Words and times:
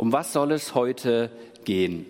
Um 0.00 0.14
was 0.14 0.32
soll 0.32 0.52
es 0.52 0.74
heute 0.74 1.30
gehen? 1.66 2.06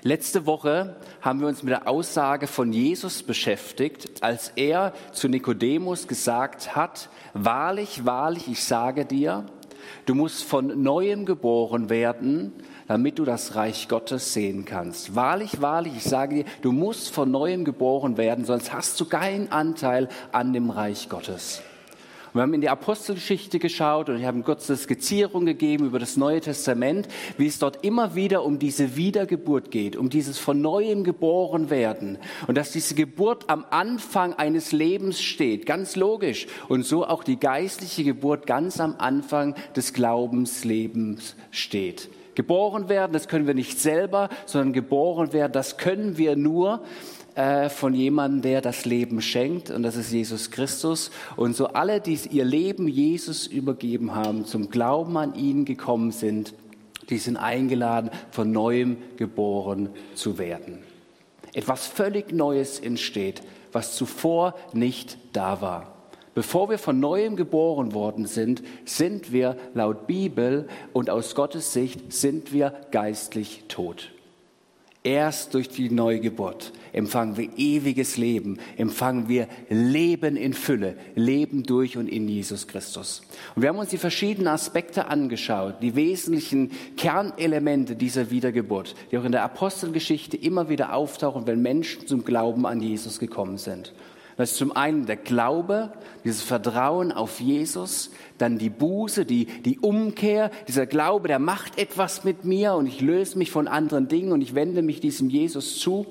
Letzte 0.00 0.46
Woche 0.46 0.96
haben 1.20 1.40
wir 1.42 1.46
uns 1.46 1.62
mit 1.62 1.70
der 1.70 1.88
Aussage 1.88 2.46
von 2.46 2.72
Jesus 2.72 3.22
beschäftigt, 3.22 4.22
als 4.22 4.50
er 4.56 4.94
zu 5.12 5.28
Nikodemus 5.28 6.08
gesagt 6.08 6.74
hat, 6.74 7.10
wahrlich, 7.34 8.06
wahrlich, 8.06 8.48
ich 8.48 8.64
sage 8.64 9.04
dir, 9.04 9.44
du 10.06 10.14
musst 10.14 10.44
von 10.44 10.82
neuem 10.82 11.26
geboren 11.26 11.90
werden, 11.90 12.54
damit 12.88 13.18
du 13.18 13.26
das 13.26 13.56
Reich 13.56 13.88
Gottes 13.88 14.32
sehen 14.32 14.64
kannst. 14.64 15.14
Wahrlich, 15.14 15.60
wahrlich, 15.60 15.96
ich 15.96 16.04
sage 16.04 16.36
dir, 16.36 16.44
du 16.62 16.72
musst 16.72 17.10
von 17.10 17.30
neuem 17.30 17.66
geboren 17.66 18.16
werden, 18.16 18.46
sonst 18.46 18.72
hast 18.72 18.98
du 18.98 19.04
keinen 19.04 19.52
Anteil 19.52 20.08
an 20.32 20.54
dem 20.54 20.70
Reich 20.70 21.10
Gottes. 21.10 21.60
Wir 22.36 22.42
haben 22.42 22.52
in 22.52 22.60
die 22.60 22.68
Apostelgeschichte 22.68 23.58
geschaut 23.58 24.10
und 24.10 24.18
ich 24.18 24.26
habe 24.26 24.34
eine 24.34 24.44
kurze 24.44 24.76
Skizzierung 24.76 25.46
gegeben 25.46 25.86
über 25.86 25.98
das 25.98 26.18
Neue 26.18 26.42
Testament, 26.42 27.08
wie 27.38 27.46
es 27.46 27.58
dort 27.58 27.82
immer 27.82 28.14
wieder 28.14 28.44
um 28.44 28.58
diese 28.58 28.94
Wiedergeburt 28.94 29.70
geht, 29.70 29.96
um 29.96 30.10
dieses 30.10 30.38
von 30.38 30.60
neuem 30.60 31.02
geboren 31.02 31.70
werden 31.70 32.18
und 32.46 32.58
dass 32.58 32.72
diese 32.72 32.94
Geburt 32.94 33.48
am 33.48 33.64
Anfang 33.70 34.34
eines 34.34 34.72
Lebens 34.72 35.22
steht, 35.22 35.64
ganz 35.64 35.96
logisch 35.96 36.46
und 36.68 36.84
so 36.84 37.06
auch 37.06 37.24
die 37.24 37.40
geistliche 37.40 38.04
Geburt 38.04 38.46
ganz 38.46 38.80
am 38.80 38.96
Anfang 38.98 39.54
des 39.74 39.94
Glaubenslebens 39.94 41.36
steht. 41.50 42.10
Geboren 42.34 42.90
werden, 42.90 43.14
das 43.14 43.28
können 43.28 43.46
wir 43.46 43.54
nicht 43.54 43.80
selber, 43.80 44.28
sondern 44.44 44.74
geboren 44.74 45.32
werden, 45.32 45.52
das 45.52 45.78
können 45.78 46.18
wir 46.18 46.36
nur, 46.36 46.82
äh, 47.36 47.68
von 47.68 47.92
jemandem, 47.92 48.40
der 48.40 48.62
das 48.62 48.86
Leben 48.86 49.20
schenkt, 49.20 49.70
und 49.70 49.82
das 49.82 49.94
ist 49.94 50.10
Jesus 50.10 50.50
Christus. 50.50 51.10
Und 51.36 51.54
so 51.54 51.68
alle, 51.68 52.00
die 52.00 52.18
ihr 52.30 52.46
Leben 52.46 52.88
Jesus 52.88 53.46
übergeben 53.46 54.14
haben, 54.14 54.46
zum 54.46 54.70
Glauben 54.70 55.16
an 55.18 55.34
ihn 55.34 55.66
gekommen 55.66 56.12
sind, 56.12 56.54
die 57.10 57.18
sind 57.18 57.36
eingeladen, 57.36 58.10
von 58.30 58.50
neuem 58.50 58.96
geboren 59.16 59.90
zu 60.14 60.38
werden. 60.38 60.78
Etwas 61.52 61.86
völlig 61.86 62.32
Neues 62.32 62.80
entsteht, 62.80 63.42
was 63.70 63.94
zuvor 63.94 64.54
nicht 64.72 65.18
da 65.34 65.60
war. 65.60 65.92
Bevor 66.34 66.70
wir 66.70 66.78
von 66.78 67.00
neuem 67.00 67.36
geboren 67.36 67.92
worden 67.92 68.24
sind, 68.24 68.62
sind 68.86 69.30
wir 69.30 69.56
laut 69.74 70.06
Bibel 70.06 70.68
und 70.94 71.10
aus 71.10 71.34
Gottes 71.34 71.74
Sicht 71.74 72.12
sind 72.12 72.52
wir 72.54 72.72
geistlich 72.90 73.64
tot. 73.68 74.10
Erst 75.06 75.54
durch 75.54 75.68
die 75.68 75.88
Neugeburt 75.88 76.72
empfangen 76.92 77.36
wir 77.36 77.56
ewiges 77.56 78.16
Leben, 78.16 78.58
empfangen 78.76 79.28
wir 79.28 79.46
Leben 79.68 80.34
in 80.34 80.52
Fülle, 80.52 80.96
Leben 81.14 81.62
durch 81.62 81.96
und 81.96 82.08
in 82.08 82.26
Jesus 82.26 82.66
Christus. 82.66 83.22
Und 83.54 83.62
wir 83.62 83.68
haben 83.68 83.78
uns 83.78 83.90
die 83.90 83.98
verschiedenen 83.98 84.48
Aspekte 84.48 85.06
angeschaut, 85.06 85.76
die 85.80 85.94
wesentlichen 85.94 86.72
Kernelemente 86.96 87.94
dieser 87.94 88.32
Wiedergeburt, 88.32 88.96
die 89.12 89.18
auch 89.18 89.24
in 89.24 89.30
der 89.30 89.44
Apostelgeschichte 89.44 90.36
immer 90.36 90.68
wieder 90.68 90.92
auftauchen, 90.92 91.46
wenn 91.46 91.62
Menschen 91.62 92.08
zum 92.08 92.24
Glauben 92.24 92.66
an 92.66 92.80
Jesus 92.80 93.20
gekommen 93.20 93.58
sind. 93.58 93.92
Das 94.36 94.50
ist 94.52 94.58
zum 94.58 94.76
einen 94.76 95.06
der 95.06 95.16
Glaube, 95.16 95.92
dieses 96.24 96.42
Vertrauen 96.42 97.10
auf 97.10 97.40
Jesus, 97.40 98.10
dann 98.36 98.58
die 98.58 98.68
Buße, 98.68 99.24
die, 99.24 99.46
die 99.46 99.78
Umkehr, 99.78 100.50
dieser 100.68 100.86
Glaube, 100.86 101.28
der 101.28 101.38
macht 101.38 101.78
etwas 101.78 102.22
mit 102.22 102.44
mir 102.44 102.74
und 102.74 102.86
ich 102.86 103.00
löse 103.00 103.38
mich 103.38 103.50
von 103.50 103.66
anderen 103.66 104.08
Dingen 104.08 104.32
und 104.32 104.42
ich 104.42 104.54
wende 104.54 104.82
mich 104.82 105.00
diesem 105.00 105.30
Jesus 105.30 105.78
zu. 105.78 106.06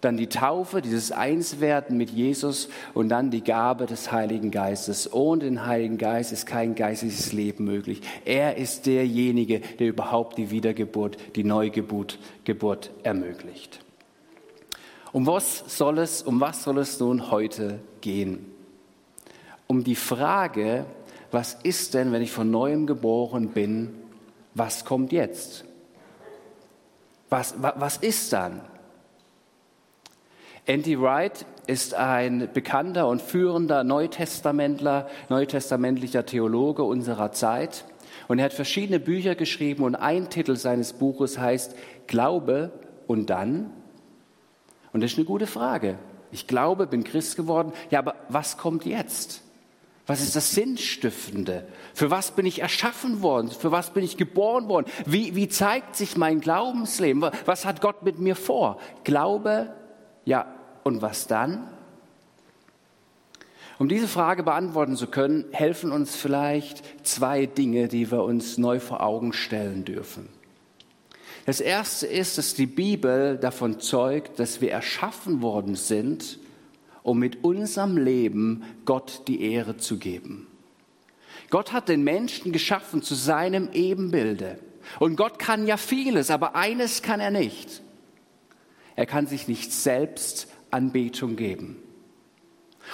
Dann 0.00 0.16
die 0.16 0.28
Taufe, 0.28 0.82
dieses 0.82 1.10
Einswerden 1.10 1.98
mit 1.98 2.10
Jesus 2.10 2.68
und 2.94 3.08
dann 3.08 3.30
die 3.30 3.42
Gabe 3.42 3.86
des 3.86 4.12
Heiligen 4.12 4.50
Geistes. 4.50 5.12
Ohne 5.12 5.44
den 5.44 5.66
Heiligen 5.66 5.98
Geist 5.98 6.32
ist 6.32 6.46
kein 6.46 6.74
geistliches 6.74 7.32
Leben 7.32 7.64
möglich. 7.64 8.00
Er 8.24 8.56
ist 8.56 8.86
derjenige, 8.86 9.60
der 9.78 9.88
überhaupt 9.88 10.38
die 10.38 10.50
Wiedergeburt, 10.50 11.16
die 11.34 11.44
Neugeburt 11.44 12.18
Geburt 12.44 12.90
ermöglicht. 13.02 13.85
Um 15.16 15.26
was 15.26 15.64
soll 15.66 15.98
es, 16.00 16.20
um 16.20 16.42
was 16.42 16.62
soll 16.62 16.76
es 16.76 17.00
nun 17.00 17.30
heute 17.30 17.80
gehen? 18.02 18.52
Um 19.66 19.82
die 19.82 19.94
Frage, 19.94 20.84
was 21.30 21.54
ist 21.62 21.94
denn, 21.94 22.12
wenn 22.12 22.20
ich 22.20 22.32
von 22.32 22.50
neuem 22.50 22.86
geboren 22.86 23.48
bin, 23.48 23.94
was 24.52 24.84
kommt 24.84 25.12
jetzt? 25.12 25.64
Was, 27.30 27.54
was, 27.56 27.96
ist 27.96 28.34
dann? 28.34 28.60
Andy 30.66 31.00
Wright 31.00 31.46
ist 31.66 31.94
ein 31.94 32.50
bekannter 32.52 33.08
und 33.08 33.22
führender 33.22 33.84
Neutestamentler, 33.84 35.08
neutestamentlicher 35.30 36.26
Theologe 36.26 36.82
unserer 36.82 37.32
Zeit. 37.32 37.86
Und 38.28 38.38
er 38.38 38.44
hat 38.44 38.52
verschiedene 38.52 39.00
Bücher 39.00 39.34
geschrieben 39.34 39.82
und 39.84 39.94
ein 39.94 40.28
Titel 40.28 40.56
seines 40.56 40.92
Buches 40.92 41.38
heißt 41.38 41.74
Glaube 42.06 42.70
und 43.06 43.30
dann 43.30 43.70
und 44.96 45.02
das 45.02 45.12
ist 45.12 45.18
eine 45.18 45.26
gute 45.26 45.46
Frage. 45.46 45.98
Ich 46.32 46.46
glaube, 46.46 46.86
bin 46.86 47.04
Christ 47.04 47.36
geworden. 47.36 47.74
Ja, 47.90 47.98
aber 47.98 48.14
was 48.30 48.56
kommt 48.56 48.86
jetzt? 48.86 49.42
Was 50.06 50.22
ist 50.22 50.34
das 50.34 50.52
Sinnstiftende? 50.52 51.68
Für 51.92 52.10
was 52.10 52.30
bin 52.30 52.46
ich 52.46 52.62
erschaffen 52.62 53.20
worden? 53.20 53.50
Für 53.50 53.70
was 53.70 53.90
bin 53.90 54.02
ich 54.02 54.16
geboren 54.16 54.70
worden? 54.70 54.86
Wie, 55.04 55.34
wie 55.34 55.48
zeigt 55.48 55.96
sich 55.96 56.16
mein 56.16 56.40
Glaubensleben? 56.40 57.26
Was 57.44 57.66
hat 57.66 57.82
Gott 57.82 58.04
mit 58.04 58.18
mir 58.18 58.36
vor? 58.36 58.78
Glaube, 59.04 59.74
ja, 60.24 60.46
und 60.82 61.02
was 61.02 61.26
dann? 61.26 61.68
Um 63.78 63.90
diese 63.90 64.08
Frage 64.08 64.44
beantworten 64.44 64.96
zu 64.96 65.08
können, 65.08 65.44
helfen 65.52 65.92
uns 65.92 66.16
vielleicht 66.16 67.06
zwei 67.06 67.44
Dinge, 67.44 67.88
die 67.88 68.10
wir 68.10 68.22
uns 68.22 68.56
neu 68.56 68.80
vor 68.80 69.02
Augen 69.02 69.34
stellen 69.34 69.84
dürfen. 69.84 70.30
Das 71.46 71.60
erste 71.60 72.08
ist, 72.08 72.38
dass 72.38 72.54
die 72.54 72.66
Bibel 72.66 73.38
davon 73.38 73.78
zeugt, 73.80 74.40
dass 74.40 74.60
wir 74.60 74.72
erschaffen 74.72 75.42
worden 75.42 75.76
sind, 75.76 76.40
um 77.04 77.20
mit 77.20 77.44
unserem 77.44 77.96
Leben 77.96 78.64
Gott 78.84 79.22
die 79.28 79.40
Ehre 79.40 79.76
zu 79.76 79.98
geben. 79.98 80.48
Gott 81.50 81.72
hat 81.72 81.88
den 81.88 82.02
Menschen 82.02 82.50
geschaffen 82.50 83.00
zu 83.00 83.14
seinem 83.14 83.70
Ebenbilde. 83.72 84.58
Und 84.98 85.14
Gott 85.14 85.38
kann 85.38 85.68
ja 85.68 85.76
vieles, 85.76 86.32
aber 86.32 86.56
eines 86.56 87.02
kann 87.02 87.20
er 87.20 87.30
nicht. 87.30 87.80
Er 88.96 89.06
kann 89.06 89.28
sich 89.28 89.46
nicht 89.46 89.72
selbst 89.72 90.48
Anbetung 90.72 91.36
geben. 91.36 91.76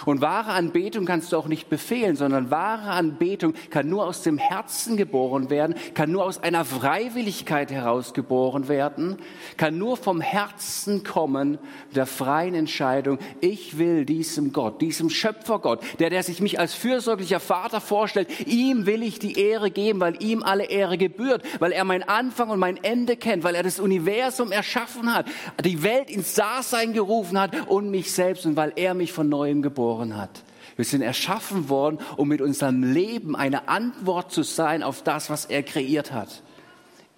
Und 0.07 0.21
wahre 0.21 0.53
Anbetung 0.53 1.05
kannst 1.05 1.33
du 1.33 1.37
auch 1.37 1.47
nicht 1.47 1.69
befehlen, 1.69 2.17
sondern 2.17 2.51
wahre 2.51 2.91
Anbetung 2.91 3.55
kann 3.71 3.89
nur 3.89 4.07
aus 4.07 4.23
dem 4.23 4.39
Herzen 4.39 4.97
geboren 4.97 5.51
werden, 5.51 5.75
kann 5.95 6.11
nur 6.11 6.25
aus 6.25 6.43
einer 6.43 6.65
Freiwilligkeit 6.65 7.71
heraus 7.71 8.15
geboren 8.15 8.69
werden, 8.69 9.19
kann 9.57 9.79
nur 9.79 9.97
vom 9.97 10.21
Herzen 10.21 11.05
kommen, 11.05 11.59
der 11.95 12.07
freien 12.07 12.55
Entscheidung, 12.55 13.19
ich 13.41 13.79
will 13.79 14.05
diesem 14.05 14.53
Gott, 14.53 14.81
diesem 14.81 15.11
Schöpfergott, 15.11 15.81
der, 15.99 16.11
der 16.11 16.23
sich 16.23 16.41
mich 16.41 16.59
als 16.59 16.75
fürsorglicher 16.75 17.41
Vater 17.41 17.81
vorstellt, 17.81 18.29
ihm 18.47 18.87
will 18.87 19.03
ich 19.03 19.19
die 19.19 19.39
Ehre 19.39 19.71
geben, 19.71 20.01
weil 20.01 20.23
ihm 20.23 20.43
alle 20.43 20.65
Ehre 20.65 20.99
gebührt, 20.99 21.43
weil 21.61 21.73
er 21.73 21.85
mein 21.85 22.03
Anfang 22.03 22.51
und 22.51 22.59
mein 22.59 22.83
Ende 22.83 23.17
kennt, 23.17 23.45
weil 23.45 23.55
er 23.55 23.63
das 23.63 23.79
Universum 23.79 24.53
erschaffen 24.53 25.15
hat, 25.15 25.27
die 25.65 25.83
Welt 25.83 26.11
ins 26.11 26.35
Dasein 26.35 26.93
gerufen 26.93 27.39
hat 27.39 27.69
und 27.69 27.91
mich 27.91 28.13
selbst 28.13 28.47
und 28.47 28.57
weil 28.57 28.73
er 28.77 28.95
mich 28.95 29.13
von 29.13 29.29
neuem 29.29 29.63
geboren 29.63 29.82
geboren 29.83 30.17
hat. 30.17 30.45
Wir 30.77 30.85
sind 30.85 31.03
erschaffen 31.03 31.69
worden, 31.69 31.99
um 32.17 32.29
mit 32.29 32.41
unserem 32.41 32.85
Leben 32.85 33.35
eine 33.35 33.69
Antwort 33.69 34.31
zu 34.31 34.45
sein 34.45 34.85
auf 34.85 35.03
das, 35.03 35.29
was 35.29 35.45
er 35.45 35.65
kreiert 35.65 36.13
hat. 36.13 36.43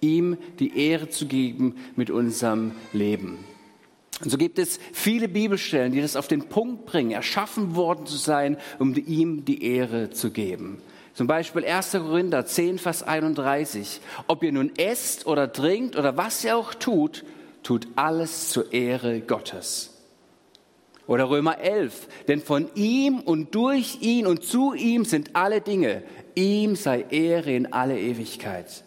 Ihm 0.01 0.37
die 0.59 0.77
Ehre 0.77 1.09
zu 1.09 1.27
geben 1.27 1.75
mit 1.95 2.09
unserem 2.09 2.71
Leben. 2.91 3.37
Und 4.21 4.31
so 4.31 4.37
gibt 4.37 4.57
es 4.57 4.79
viele 4.93 5.27
Bibelstellen, 5.27 5.91
die 5.91 6.01
das 6.01 6.15
auf 6.15 6.27
den 6.27 6.49
Punkt 6.49 6.85
bringen, 6.85 7.11
erschaffen 7.11 7.75
worden 7.75 8.07
zu 8.07 8.17
sein, 8.17 8.57
um 8.79 8.95
ihm 8.95 9.45
die 9.45 9.63
Ehre 9.63 10.09
zu 10.09 10.31
geben. 10.31 10.81
Zum 11.13 11.27
Beispiel 11.27 11.65
1. 11.65 11.91
Korinther 11.91 12.45
10, 12.45 12.79
Vers 12.79 13.03
31. 13.03 14.01
Ob 14.27 14.43
ihr 14.43 14.51
nun 14.51 14.71
esst 14.77 15.27
oder 15.27 15.53
trinkt 15.53 15.95
oder 15.95 16.17
was 16.17 16.43
ihr 16.43 16.57
auch 16.57 16.73
tut, 16.73 17.23
tut 17.63 17.87
alles 17.95 18.49
zur 18.49 18.73
Ehre 18.73 19.21
Gottes. 19.21 19.94
Oder 21.07 21.29
Römer 21.29 21.59
11, 21.59 22.07
denn 22.27 22.41
von 22.41 22.69
ihm 22.73 23.19
und 23.19 23.53
durch 23.53 23.99
ihn 24.01 24.25
und 24.25 24.43
zu 24.43 24.73
ihm 24.73 25.05
sind 25.05 25.35
alle 25.35 25.61
Dinge. 25.61 26.03
Ihm 26.33 26.75
sei 26.75 27.05
Ehre 27.09 27.51
in 27.51 27.71
alle 27.71 27.99
Ewigkeit. 27.99 28.83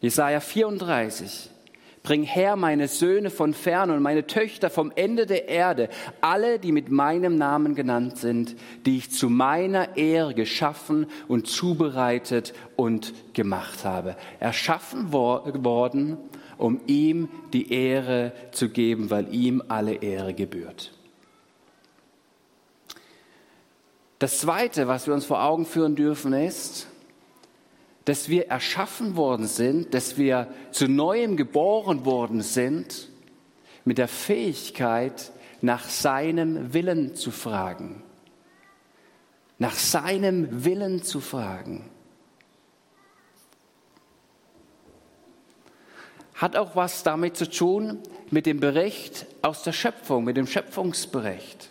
Jesaja 0.00 0.40
34, 0.40 1.50
bring 2.02 2.22
her 2.22 2.56
meine 2.56 2.88
Söhne 2.88 3.30
von 3.30 3.52
fern 3.52 3.90
und 3.90 4.00
meine 4.02 4.26
Töchter 4.26 4.70
vom 4.70 4.92
Ende 4.94 5.26
der 5.26 5.48
Erde, 5.48 5.88
alle, 6.20 6.58
die 6.58 6.72
mit 6.72 6.88
meinem 6.88 7.36
Namen 7.36 7.74
genannt 7.74 8.18
sind, 8.18 8.56
die 8.86 8.98
ich 8.98 9.10
zu 9.10 9.28
meiner 9.28 9.96
Ehre 9.96 10.34
geschaffen 10.34 11.06
und 11.26 11.48
zubereitet 11.48 12.52
und 12.76 13.12
gemacht 13.34 13.84
habe. 13.84 14.16
Erschaffen 14.40 15.12
worden 15.12 16.16
um 16.58 16.80
ihm 16.86 17.28
die 17.52 17.72
Ehre 17.72 18.32
zu 18.52 18.68
geben, 18.68 19.10
weil 19.10 19.32
ihm 19.32 19.62
alle 19.68 19.94
Ehre 19.94 20.34
gebührt. 20.34 20.92
Das 24.18 24.40
Zweite, 24.40 24.88
was 24.88 25.06
wir 25.06 25.14
uns 25.14 25.24
vor 25.24 25.42
Augen 25.42 25.64
führen 25.64 25.94
dürfen, 25.94 26.32
ist, 26.32 26.88
dass 28.04 28.28
wir 28.28 28.48
erschaffen 28.48 29.16
worden 29.16 29.46
sind, 29.46 29.94
dass 29.94 30.16
wir 30.16 30.48
zu 30.72 30.88
neuem 30.88 31.36
geboren 31.36 32.04
worden 32.04 32.42
sind, 32.42 33.08
mit 33.84 33.98
der 33.98 34.08
Fähigkeit, 34.08 35.30
nach 35.60 35.88
seinem 35.88 36.72
Willen 36.72 37.14
zu 37.14 37.30
fragen. 37.30 38.02
Nach 39.58 39.74
seinem 39.74 40.64
Willen 40.64 41.02
zu 41.02 41.20
fragen. 41.20 41.84
Hat 46.38 46.54
auch 46.56 46.76
was 46.76 47.02
damit 47.02 47.36
zu 47.36 47.50
tun 47.50 47.98
mit 48.30 48.46
dem 48.46 48.60
Bericht 48.60 49.26
aus 49.42 49.64
der 49.64 49.72
Schöpfung, 49.72 50.22
mit 50.22 50.36
dem 50.36 50.46
Schöpfungsbericht. 50.46 51.70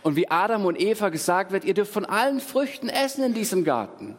Und 0.00 0.16
wie 0.16 0.30
Adam 0.30 0.64
und 0.64 0.80
Eva 0.80 1.10
gesagt 1.10 1.52
wird, 1.52 1.64
ihr 1.64 1.74
dürft 1.74 1.92
von 1.92 2.06
allen 2.06 2.40
Früchten 2.40 2.88
essen 2.88 3.22
in 3.22 3.34
diesem 3.34 3.62
Garten. 3.62 4.16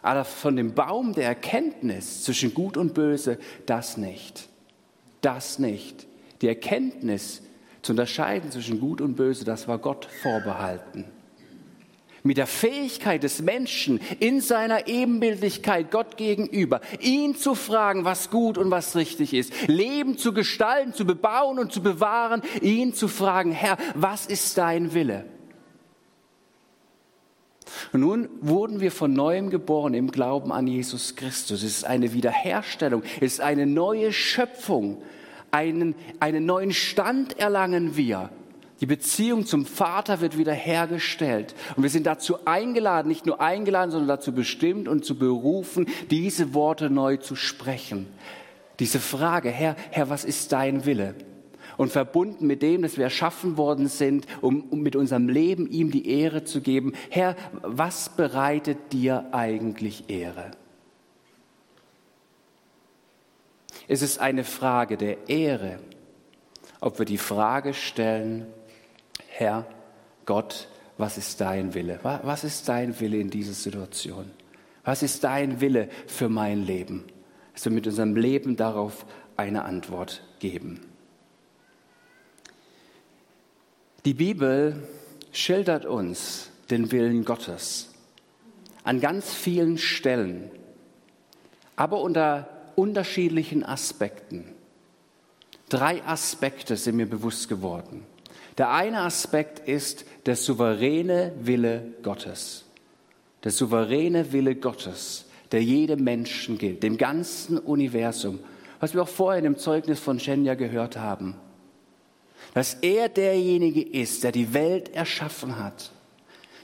Aber 0.00 0.24
von 0.24 0.56
dem 0.56 0.72
Baum 0.72 1.12
der 1.12 1.26
Erkenntnis 1.26 2.24
zwischen 2.24 2.54
Gut 2.54 2.78
und 2.78 2.94
Böse, 2.94 3.38
das 3.66 3.98
nicht. 3.98 4.48
Das 5.20 5.58
nicht. 5.58 6.06
Die 6.40 6.48
Erkenntnis 6.48 7.42
zu 7.82 7.92
unterscheiden 7.92 8.50
zwischen 8.50 8.80
Gut 8.80 9.02
und 9.02 9.14
Böse, 9.14 9.44
das 9.44 9.68
war 9.68 9.76
Gott 9.76 10.06
vorbehalten. 10.22 11.04
Mit 12.22 12.36
der 12.36 12.46
Fähigkeit 12.46 13.22
des 13.22 13.42
Menschen 13.42 14.00
in 14.18 14.40
seiner 14.40 14.88
Ebenbildlichkeit 14.88 15.90
Gott 15.90 16.16
gegenüber, 16.16 16.80
ihn 17.00 17.36
zu 17.36 17.54
fragen, 17.54 18.04
was 18.04 18.30
gut 18.30 18.58
und 18.58 18.70
was 18.70 18.96
richtig 18.96 19.34
ist, 19.34 19.52
Leben 19.68 20.18
zu 20.18 20.32
gestalten, 20.32 20.94
zu 20.94 21.06
bebauen 21.06 21.58
und 21.58 21.72
zu 21.72 21.82
bewahren, 21.82 22.42
ihn 22.60 22.92
zu 22.94 23.08
fragen, 23.08 23.52
Herr, 23.52 23.78
was 23.94 24.26
ist 24.26 24.58
dein 24.58 24.94
Wille? 24.94 25.24
Nun 27.92 28.28
wurden 28.40 28.80
wir 28.80 28.92
von 28.92 29.12
neuem 29.12 29.50
geboren 29.50 29.94
im 29.94 30.10
Glauben 30.10 30.52
an 30.52 30.66
Jesus 30.66 31.16
Christus. 31.16 31.62
Es 31.62 31.78
ist 31.78 31.84
eine 31.84 32.12
Wiederherstellung, 32.12 33.02
es 33.16 33.34
ist 33.34 33.40
eine 33.40 33.66
neue 33.66 34.12
Schöpfung, 34.12 35.02
einen, 35.50 35.94
einen 36.20 36.46
neuen 36.46 36.72
Stand 36.72 37.38
erlangen 37.38 37.96
wir. 37.96 38.30
Die 38.80 38.86
Beziehung 38.86 39.44
zum 39.44 39.66
Vater 39.66 40.20
wird 40.20 40.38
wiederhergestellt. 40.38 41.54
Und 41.76 41.82
wir 41.82 41.90
sind 41.90 42.06
dazu 42.06 42.44
eingeladen, 42.44 43.08
nicht 43.08 43.26
nur 43.26 43.40
eingeladen, 43.40 43.90
sondern 43.90 44.08
dazu 44.08 44.32
bestimmt 44.32 44.86
und 44.86 45.04
zu 45.04 45.18
berufen, 45.18 45.86
diese 46.10 46.54
Worte 46.54 46.88
neu 46.88 47.16
zu 47.16 47.34
sprechen. 47.34 48.06
Diese 48.78 49.00
Frage, 49.00 49.50
Herr, 49.50 49.74
Herr, 49.90 50.10
was 50.10 50.24
ist 50.24 50.52
dein 50.52 50.84
Wille? 50.84 51.16
Und 51.76 51.90
verbunden 51.90 52.46
mit 52.46 52.62
dem, 52.62 52.82
dass 52.82 52.96
wir 52.96 53.04
erschaffen 53.04 53.56
worden 53.56 53.88
sind, 53.88 54.26
um, 54.40 54.62
um 54.70 54.80
mit 54.80 54.94
unserem 54.94 55.28
Leben 55.28 55.68
ihm 55.68 55.90
die 55.90 56.08
Ehre 56.08 56.44
zu 56.44 56.60
geben. 56.60 56.92
Herr, 57.10 57.34
was 57.62 58.10
bereitet 58.10 58.92
dir 58.92 59.26
eigentlich 59.32 60.08
Ehre? 60.08 60.52
Es 63.88 64.02
ist 64.02 64.20
eine 64.20 64.44
Frage 64.44 64.96
der 64.96 65.28
Ehre, 65.28 65.78
ob 66.80 66.98
wir 66.98 67.06
die 67.06 67.18
Frage 67.18 67.74
stellen, 67.74 68.46
Herr, 69.38 69.64
Gott, 70.26 70.66
was 70.96 71.16
ist 71.16 71.40
dein 71.40 71.72
Wille? 71.72 72.00
Was 72.02 72.42
ist 72.42 72.68
dein 72.68 72.98
Wille 72.98 73.18
in 73.18 73.30
dieser 73.30 73.52
Situation? 73.52 74.28
Was 74.82 75.04
ist 75.04 75.22
dein 75.22 75.60
Wille 75.60 75.88
für 76.08 76.28
mein 76.28 76.64
Leben? 76.64 77.04
Dass 77.54 77.66
wir 77.66 77.70
mit 77.70 77.86
unserem 77.86 78.16
Leben 78.16 78.56
darauf 78.56 79.06
eine 79.36 79.62
Antwort 79.62 80.24
geben. 80.40 80.80
Die 84.04 84.14
Bibel 84.14 84.82
schildert 85.30 85.86
uns 85.86 86.50
den 86.68 86.90
Willen 86.90 87.24
Gottes 87.24 87.94
an 88.82 89.00
ganz 89.00 89.32
vielen 89.32 89.78
Stellen, 89.78 90.50
aber 91.76 92.00
unter 92.00 92.48
unterschiedlichen 92.74 93.64
Aspekten. 93.64 94.46
Drei 95.68 96.02
Aspekte 96.02 96.76
sind 96.76 96.96
mir 96.96 97.06
bewusst 97.06 97.48
geworden. 97.48 98.04
Der 98.58 98.70
eine 98.70 99.02
Aspekt 99.02 99.60
ist 99.68 100.04
der 100.26 100.34
souveräne 100.34 101.32
Wille 101.38 101.94
Gottes. 102.02 102.64
Der 103.44 103.52
souveräne 103.52 104.32
Wille 104.32 104.56
Gottes, 104.56 105.26
der 105.52 105.62
jedem 105.62 106.02
Menschen 106.02 106.58
gilt, 106.58 106.82
dem 106.82 106.98
ganzen 106.98 107.58
Universum, 107.58 108.40
was 108.80 108.94
wir 108.94 109.02
auch 109.02 109.08
vorhin 109.08 109.44
im 109.44 109.56
Zeugnis 109.58 110.00
von 110.00 110.18
Shenya 110.18 110.54
gehört 110.54 110.96
haben. 110.96 111.36
Dass 112.52 112.74
er 112.74 113.08
derjenige 113.08 113.82
ist, 113.82 114.24
der 114.24 114.32
die 114.32 114.52
Welt 114.52 114.92
erschaffen 114.92 115.58
hat. 115.58 115.92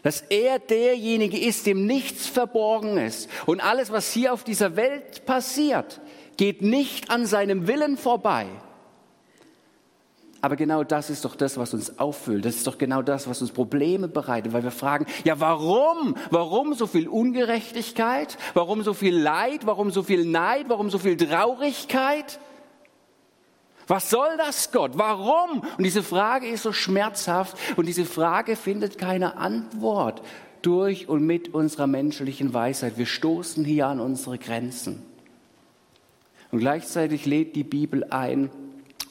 Dass 0.02 0.20
er 0.20 0.58
derjenige 0.58 1.38
ist, 1.38 1.66
dem 1.66 1.86
nichts 1.86 2.26
verborgen 2.26 2.98
ist. 2.98 3.30
Und 3.46 3.60
alles, 3.60 3.92
was 3.92 4.12
hier 4.12 4.32
auf 4.32 4.42
dieser 4.42 4.74
Welt 4.74 5.24
passiert, 5.26 6.00
geht 6.36 6.60
nicht 6.60 7.10
an 7.10 7.26
seinem 7.26 7.68
Willen 7.68 7.96
vorbei. 7.96 8.46
Aber 10.44 10.56
genau 10.56 10.84
das 10.84 11.08
ist 11.08 11.24
doch 11.24 11.36
das, 11.36 11.56
was 11.56 11.72
uns 11.72 11.98
auffüllt. 11.98 12.44
Das 12.44 12.56
ist 12.56 12.66
doch 12.66 12.76
genau 12.76 13.00
das, 13.00 13.26
was 13.26 13.40
uns 13.40 13.50
Probleme 13.50 14.08
bereitet, 14.08 14.52
weil 14.52 14.62
wir 14.62 14.70
fragen, 14.70 15.06
ja 15.24 15.40
warum? 15.40 16.16
Warum 16.28 16.74
so 16.74 16.86
viel 16.86 17.08
Ungerechtigkeit? 17.08 18.36
Warum 18.52 18.82
so 18.82 18.92
viel 18.92 19.16
Leid? 19.16 19.64
Warum 19.64 19.90
so 19.90 20.02
viel 20.02 20.26
Neid? 20.26 20.68
Warum 20.68 20.90
so 20.90 20.98
viel 20.98 21.16
Traurigkeit? 21.16 22.38
Was 23.86 24.10
soll 24.10 24.36
das, 24.36 24.70
Gott? 24.70 24.98
Warum? 24.98 25.60
Und 25.78 25.82
diese 25.82 26.02
Frage 26.02 26.46
ist 26.46 26.64
so 26.64 26.74
schmerzhaft 26.74 27.56
und 27.78 27.86
diese 27.86 28.04
Frage 28.04 28.56
findet 28.56 28.98
keine 28.98 29.38
Antwort 29.38 30.20
durch 30.60 31.08
und 31.08 31.24
mit 31.24 31.54
unserer 31.54 31.86
menschlichen 31.86 32.52
Weisheit. 32.52 32.98
Wir 32.98 33.06
stoßen 33.06 33.64
hier 33.64 33.86
an 33.86 33.98
unsere 33.98 34.36
Grenzen. 34.36 35.02
Und 36.50 36.58
gleichzeitig 36.58 37.24
lädt 37.24 37.56
die 37.56 37.64
Bibel 37.64 38.04
ein, 38.10 38.50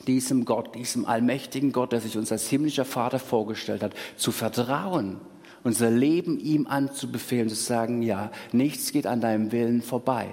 diesem 0.07 0.45
Gott, 0.45 0.75
diesem 0.75 1.05
allmächtigen 1.05 1.71
Gott, 1.71 1.91
der 1.91 2.01
sich 2.01 2.17
uns 2.17 2.31
als 2.31 2.47
himmlischer 2.47 2.85
Vater 2.85 3.19
vorgestellt 3.19 3.83
hat, 3.83 3.93
zu 4.17 4.31
vertrauen, 4.31 5.17
unser 5.63 5.89
Leben 5.89 6.39
ihm 6.39 6.67
anzubefehlen, 6.67 7.49
zu 7.49 7.55
sagen, 7.55 8.01
ja, 8.01 8.31
nichts 8.51 8.91
geht 8.91 9.07
an 9.07 9.21
deinem 9.21 9.51
Willen 9.51 9.81
vorbei. 9.81 10.29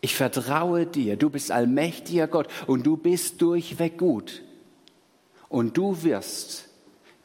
Ich 0.00 0.14
vertraue 0.14 0.86
dir, 0.86 1.16
du 1.16 1.30
bist 1.30 1.50
allmächtiger 1.50 2.26
Gott 2.26 2.48
und 2.66 2.86
du 2.86 2.96
bist 2.96 3.42
durchweg 3.42 3.98
gut. 3.98 4.42
Und 5.48 5.76
du 5.76 6.02
wirst 6.02 6.68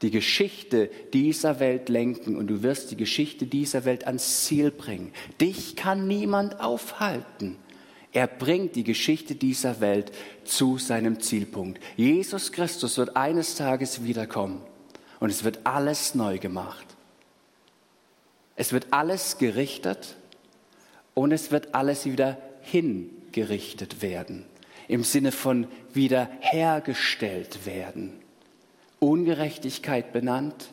die 0.01 0.12
Geschichte 0.12 0.89
dieser 1.13 1.60
Welt 1.60 1.89
lenken 1.89 2.36
und 2.36 2.48
du 2.48 2.63
wirst 2.63 2.92
die 2.92 2.98
Geschichte 2.98 3.46
dieser 3.46 3.86
Welt 3.86 4.05
ans 4.05 4.44
Ziel 4.46 4.72
bringen. 4.72 5.13
Dich 5.39 5.75
kann 5.75 6.08
niemand 6.08 6.60
aufhalten. 6.60 7.55
Er 8.15 8.27
bringt 8.27 8.77
die 8.77 8.86
Geschichte 8.86 9.36
dieser 9.36 9.81
Welt 9.81 10.10
zu 10.45 10.77
seinem 10.77 11.19
Zielpunkt. 11.19 11.84
Jesus 11.98 12.53
Christus 12.53 12.98
wird 12.98 13.17
eines 13.17 13.55
Tages 13.55 14.05
wiederkommen 14.05 14.62
und 15.19 15.29
es 15.29 15.43
wird 15.43 15.60
alles 15.65 16.15
neu 16.15 16.38
gemacht. 16.38 16.86
Es 18.55 18.72
wird 18.72 18.88
alles 18.91 19.38
gerichtet 19.38 20.15
und 21.13 21.34
es 21.34 21.51
wird 21.51 21.75
alles 21.75 22.05
wieder 22.05 22.38
hingerichtet 22.62 24.01
werden. 24.01 24.45
Im 24.88 25.03
Sinne 25.03 25.34
von 25.34 25.67
wiederhergestellt 25.93 27.65
werden. 27.65 28.13
Ungerechtigkeit 29.00 30.13
benannt, 30.13 30.69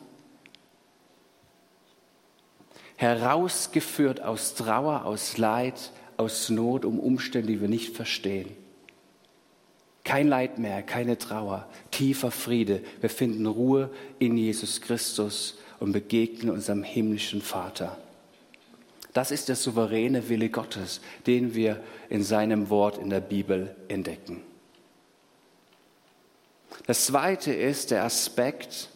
herausgeführt 2.95 4.21
aus 4.21 4.55
Trauer, 4.55 5.03
aus 5.03 5.37
Leid, 5.37 5.91
aus 6.17 6.49
Not, 6.49 6.85
um 6.85 6.99
Umstände, 6.99 7.47
die 7.47 7.61
wir 7.61 7.67
nicht 7.67 7.95
verstehen. 7.95 8.49
Kein 10.03 10.27
Leid 10.27 10.57
mehr, 10.59 10.83
keine 10.83 11.17
Trauer, 11.17 11.67
tiefer 11.91 12.31
Friede. 12.31 12.81
Wir 12.99 13.09
finden 13.09 13.45
Ruhe 13.45 13.89
in 14.19 14.37
Jesus 14.37 14.81
Christus 14.81 15.57
und 15.79 15.93
begegnen 15.93 16.49
unserem 16.49 16.83
himmlischen 16.83 17.41
Vater. 17.41 17.97
Das 19.13 19.31
ist 19.31 19.47
der 19.47 19.55
souveräne 19.55 20.27
Wille 20.27 20.49
Gottes, 20.49 20.99
den 21.27 21.55
wir 21.55 21.81
in 22.09 22.23
seinem 22.23 22.69
Wort 22.69 22.97
in 22.97 23.09
der 23.09 23.21
Bibel 23.21 23.75
entdecken. 23.87 24.41
Das 26.87 27.05
zweite 27.05 27.53
ist 27.53 27.91
der 27.91 28.03
Aspekt 28.03 28.89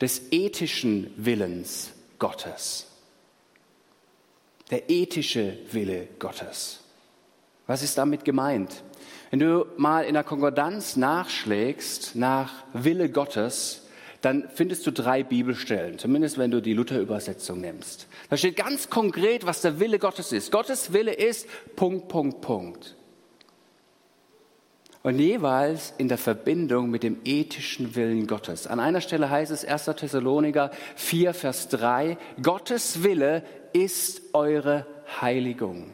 des 0.00 0.32
ethischen 0.32 1.12
Willens 1.16 1.92
Gottes 2.18 2.89
der 4.70 4.88
ethische 4.90 5.58
Wille 5.72 6.08
Gottes. 6.18 6.80
Was 7.66 7.82
ist 7.82 7.98
damit 7.98 8.24
gemeint? 8.24 8.82
Wenn 9.30 9.38
du 9.38 9.66
mal 9.76 10.04
in 10.04 10.14
der 10.14 10.24
Konkordanz 10.24 10.96
nachschlägst 10.96 12.16
nach 12.16 12.64
Wille 12.72 13.10
Gottes, 13.10 13.82
dann 14.22 14.48
findest 14.54 14.86
du 14.86 14.90
drei 14.90 15.22
Bibelstellen, 15.22 15.98
zumindest 15.98 16.36
wenn 16.36 16.50
du 16.50 16.60
die 16.60 16.74
Luther-Übersetzung 16.74 17.60
nimmst. 17.60 18.06
Da 18.28 18.36
steht 18.36 18.56
ganz 18.56 18.90
konkret, 18.90 19.46
was 19.46 19.62
der 19.62 19.80
Wille 19.80 19.98
Gottes 19.98 20.32
ist. 20.32 20.52
Gottes 20.52 20.92
Wille 20.92 21.12
ist 21.12 21.48
Punkt, 21.76 22.08
Punkt, 22.08 22.40
Punkt. 22.40 22.96
Und 25.02 25.18
jeweils 25.18 25.94
in 25.96 26.08
der 26.08 26.18
Verbindung 26.18 26.90
mit 26.90 27.02
dem 27.02 27.20
ethischen 27.24 27.94
Willen 27.94 28.26
Gottes. 28.26 28.66
An 28.66 28.80
einer 28.80 29.00
Stelle 29.00 29.30
heißt 29.30 29.50
es 29.50 29.64
1. 29.64 29.86
Thessaloniker 29.96 30.70
4, 30.96 31.32
Vers 31.32 31.68
3, 31.68 32.18
Gottes 32.42 33.02
Wille 33.02 33.42
ist 33.72 34.20
eure 34.34 34.86
Heiligung. 35.20 35.90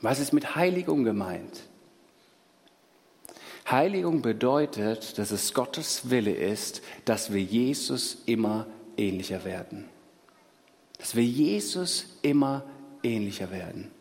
Was 0.00 0.18
ist 0.18 0.32
mit 0.32 0.56
Heiligung 0.56 1.04
gemeint? 1.04 1.60
Heiligung 3.70 4.22
bedeutet, 4.22 5.16
dass 5.18 5.30
es 5.30 5.54
Gottes 5.54 6.10
Wille 6.10 6.32
ist, 6.32 6.82
dass 7.04 7.32
wir 7.32 7.40
Jesus 7.40 8.22
immer 8.26 8.66
ähnlicher 8.96 9.44
werden. 9.44 9.88
Dass 10.98 11.14
wir 11.14 11.24
Jesus 11.24 12.06
immer 12.22 12.64
ähnlicher 13.04 13.52
werden. 13.52 13.92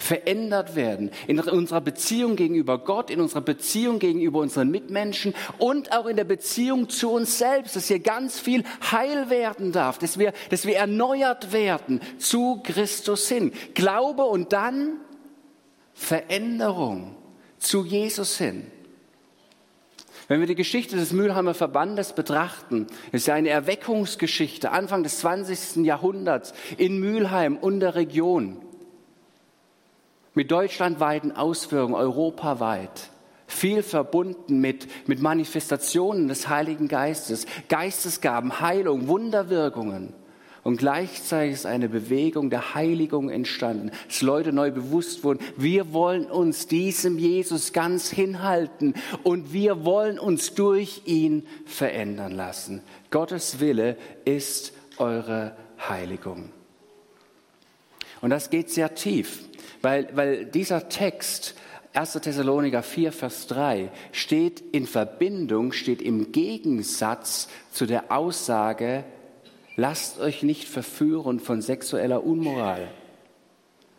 Verändert 0.00 0.76
werden 0.76 1.10
in 1.26 1.40
unserer 1.40 1.80
Beziehung 1.80 2.36
gegenüber 2.36 2.78
Gott, 2.78 3.10
in 3.10 3.20
unserer 3.20 3.40
Beziehung 3.40 3.98
gegenüber 3.98 4.38
unseren 4.38 4.70
Mitmenschen 4.70 5.34
und 5.58 5.90
auch 5.92 6.06
in 6.06 6.16
der 6.16 6.24
Beziehung 6.24 6.88
zu 6.88 7.10
uns 7.10 7.36
selbst, 7.36 7.74
dass 7.74 7.88
hier 7.88 7.98
ganz 7.98 8.38
viel 8.38 8.62
heil 8.92 9.28
werden 9.28 9.72
darf, 9.72 9.98
dass 9.98 10.16
wir, 10.16 10.32
dass 10.50 10.66
wir 10.66 10.76
erneuert 10.76 11.52
werden 11.52 12.00
zu 12.18 12.60
Christus 12.62 13.28
hin. 13.28 13.52
Glaube 13.74 14.22
und 14.22 14.52
dann 14.52 15.00
Veränderung 15.94 17.16
zu 17.58 17.84
Jesus 17.84 18.38
hin. 18.38 18.70
Wenn 20.28 20.38
wir 20.40 20.46
die 20.46 20.54
Geschichte 20.54 20.94
des 20.94 21.12
Mülheimer 21.12 21.54
Verbandes 21.54 22.12
betrachten, 22.12 22.86
ist 23.10 23.26
ja 23.26 23.34
eine 23.34 23.48
Erweckungsgeschichte 23.48 24.70
Anfang 24.70 25.02
des 25.02 25.18
20. 25.18 25.84
Jahrhunderts 25.84 26.52
in 26.76 27.00
Mülheim 27.00 27.56
und 27.56 27.80
der 27.80 27.96
Region 27.96 28.62
mit 30.38 30.52
deutschlandweiten 30.52 31.32
Auswirkungen, 31.32 31.96
europaweit. 31.96 33.10
Viel 33.48 33.82
verbunden 33.82 34.60
mit, 34.60 34.86
mit 35.08 35.20
Manifestationen 35.20 36.28
des 36.28 36.48
Heiligen 36.48 36.86
Geistes, 36.86 37.44
Geistesgaben, 37.68 38.60
Heilung, 38.60 39.08
Wunderwirkungen. 39.08 40.12
Und 40.62 40.76
gleichzeitig 40.76 41.54
ist 41.54 41.66
eine 41.66 41.88
Bewegung 41.88 42.50
der 42.50 42.76
Heiligung 42.76 43.30
entstanden, 43.30 43.90
dass 44.06 44.22
Leute 44.22 44.52
neu 44.52 44.70
bewusst 44.70 45.24
wurden, 45.24 45.40
wir 45.56 45.92
wollen 45.92 46.26
uns 46.26 46.68
diesem 46.68 47.18
Jesus 47.18 47.72
ganz 47.72 48.08
hinhalten 48.08 48.94
und 49.24 49.52
wir 49.52 49.84
wollen 49.84 50.20
uns 50.20 50.54
durch 50.54 51.02
ihn 51.06 51.48
verändern 51.66 52.30
lassen. 52.30 52.82
Gottes 53.10 53.58
Wille 53.58 53.96
ist 54.24 54.72
eure 54.98 55.56
Heiligung. 55.88 56.50
Und 58.20 58.30
das 58.30 58.50
geht 58.50 58.70
sehr 58.70 58.94
tief, 58.94 59.47
weil, 59.82 60.08
weil 60.14 60.44
dieser 60.46 60.88
Text 60.88 61.54
1. 61.94 62.12
Thessaloniker 62.12 62.82
4, 62.82 63.12
Vers 63.12 63.46
3 63.48 63.90
steht 64.12 64.60
in 64.72 64.86
Verbindung, 64.86 65.72
steht 65.72 66.02
im 66.02 66.32
Gegensatz 66.32 67.48
zu 67.72 67.86
der 67.86 68.12
Aussage, 68.12 69.04
lasst 69.76 70.20
euch 70.20 70.42
nicht 70.42 70.68
verführen 70.68 71.40
von 71.40 71.62
sexueller 71.62 72.24
Unmoral. 72.24 72.88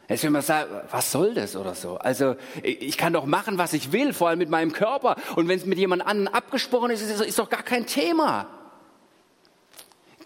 Jetzt 0.07 0.24
will 0.24 0.31
man 0.31 0.41
sagen, 0.41 0.71
was 0.89 1.12
soll 1.12 1.36
das 1.36 1.55
oder 1.55 1.75
so? 1.75 1.98
Also 1.98 2.36
ich 2.63 2.98
kann 2.98 3.13
doch 3.13 3.25
machen, 3.25 3.59
was 3.59 3.74
ich 3.74 3.91
will, 3.91 4.12
vor 4.12 4.29
allem 4.29 4.39
mit 4.39 4.50
meinem 4.50 4.74
Körper. 4.74 5.15
Und 5.36 5.48
wenn 5.48 5.59
es 5.59 5.67
mit 5.67 5.77
jemand 5.77 6.05
anderem 6.05 6.33
abgesprochen 6.33 6.89
ist, 6.89 7.01
ist, 7.01 7.21
ist 7.21 7.38
doch 7.38 7.50
gar 7.50 7.62
kein 7.62 7.86
Thema. 7.86 8.48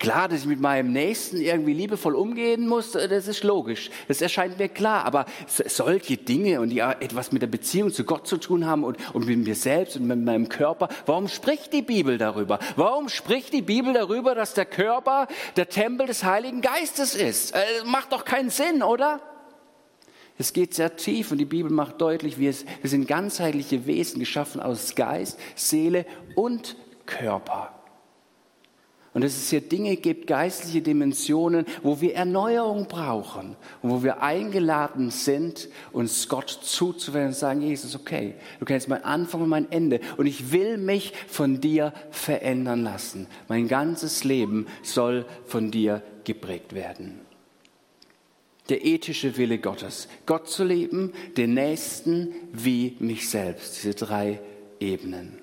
Klar, 0.04 0.28
dass 0.28 0.42
ich 0.42 0.48
mit 0.48 0.60
meinem 0.60 0.92
Nächsten 0.92 1.40
irgendwie 1.40 1.72
liebevoll 1.72 2.16
umgehen 2.16 2.68
muss, 2.68 2.94
äh, 2.94 3.08
das 3.08 3.30
ist 3.30 3.42
logisch. 3.46 3.90
Das 4.10 4.22
erscheint 4.22 4.60
mir 4.60 4.68
klar. 4.68 5.06
Aber 5.06 5.24
solche 5.48 6.18
Dinge 6.18 6.60
und 6.60 6.72
die 6.72 6.80
etwas 6.80 7.32
mit 7.32 7.42
der 7.42 7.48
Beziehung 7.48 7.90
zu 7.90 8.04
Gott 8.04 8.28
zu 8.28 8.36
tun 8.36 8.66
haben 8.66 8.84
und, 8.84 8.98
und 9.16 9.26
mit 9.26 9.38
mir 9.38 9.56
selbst 9.56 9.96
und 9.96 10.06
mit 10.06 10.20
meinem 10.20 10.50
Körper, 10.50 10.90
warum 11.06 11.30
spricht 11.30 11.72
die 11.72 11.82
Bibel 11.82 12.18
darüber? 12.18 12.60
Warum 12.76 13.08
spricht 13.08 13.54
die 13.54 13.62
Bibel 13.62 13.94
darüber, 13.94 14.36
dass 14.36 14.54
der 14.54 14.66
Körper 14.66 15.30
der 15.56 15.70
Tempel 15.70 16.08
des 16.08 16.26
Heiligen 16.26 16.60
Geistes 16.60 17.16
ist? 17.16 17.56
Äh, 17.56 17.60
macht 17.86 18.12
doch 18.12 18.26
keinen 18.26 18.50
Sinn, 18.50 18.84
oder? 18.84 19.22
Es 20.38 20.52
geht 20.52 20.74
sehr 20.74 20.98
tief 20.98 21.32
und 21.32 21.38
die 21.38 21.46
Bibel 21.46 21.72
macht 21.72 22.02
deutlich, 22.02 22.38
wir, 22.38 22.54
wir 22.82 22.90
sind 22.90 23.08
ganzheitliche 23.08 23.86
Wesen 23.86 24.20
geschaffen 24.20 24.60
aus 24.60 24.96
Geist, 24.96 25.40
Seele 25.56 26.06
und 26.36 26.76
Körper. 27.06 27.83
Und 29.14 29.24
dass 29.24 29.38
es 29.38 29.50
hier 29.50 29.62
Dinge 29.62 29.96
gibt, 29.96 30.26
geistliche 30.26 30.82
Dimensionen, 30.82 31.66
wo 31.84 32.02
wir 32.02 32.16
Erneuerung 32.16 32.88
brauchen 32.88 33.56
und 33.84 33.92
wo 33.92 34.04
wir 34.04 34.24
eingeladen 34.24 35.12
sind, 35.12 35.70
uns 35.92 36.28
Gott 36.28 36.50
zuzuwenden 36.50 37.30
und 37.30 37.36
sagen, 37.36 37.62
Jesus, 37.62 37.96
okay, 37.96 38.34
du 38.60 38.66
kennst 38.66 38.88
mein 38.88 39.04
Anfang 39.04 39.42
und 39.42 39.50
mein 39.50 39.72
Ende 39.72 40.00
und 40.18 40.26
ich 40.26 40.52
will 40.52 40.78
mich 40.78 41.14
von 41.28 41.62
dir 41.62 41.94
verändern 42.10 42.84
lassen. 42.84 43.28
Mein 43.48 43.68
ganzes 43.68 44.24
Leben 44.24 44.66
soll 44.82 45.28
von 45.46 45.70
dir 45.70 46.02
geprägt 46.24 46.74
werden. 46.74 47.20
Der 48.70 48.84
ethische 48.84 49.38
Wille 49.38 49.60
Gottes. 49.60 50.08
Gott 50.26 50.50
zu 50.50 50.64
leben, 50.64 51.14
den 51.38 51.54
Nächsten 51.54 52.34
wie 52.52 52.96
mich 53.00 53.30
selbst. 53.30 53.76
Diese 53.76 53.94
drei 53.94 54.40
Ebenen. 54.80 55.38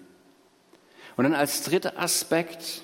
Und 1.16 1.24
dann 1.24 1.34
als 1.34 1.62
dritter 1.62 2.00
Aspekt, 2.00 2.82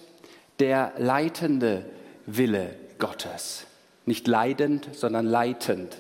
der 0.59 0.93
leitende 0.99 1.85
Wille 2.27 2.75
Gottes. 2.99 3.67
Nicht 4.05 4.27
leidend, 4.27 4.89
sondern 4.93 5.27
leitend. 5.27 5.97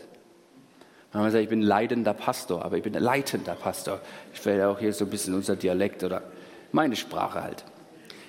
Man 1.12 1.30
sagt, 1.30 1.44
ich 1.44 1.48
bin 1.48 1.62
leidender 1.62 2.12
Pastor, 2.12 2.64
aber 2.64 2.76
ich 2.76 2.82
bin 2.82 2.92
leitender 2.92 3.54
Pastor. 3.54 4.00
Ich 4.34 4.44
werde 4.44 4.68
auch 4.68 4.78
hier 4.78 4.92
so 4.92 5.04
ein 5.04 5.10
bisschen 5.10 5.34
unser 5.34 5.56
Dialekt 5.56 6.04
oder 6.04 6.22
meine 6.72 6.94
Sprache 6.94 7.42
halt. 7.42 7.64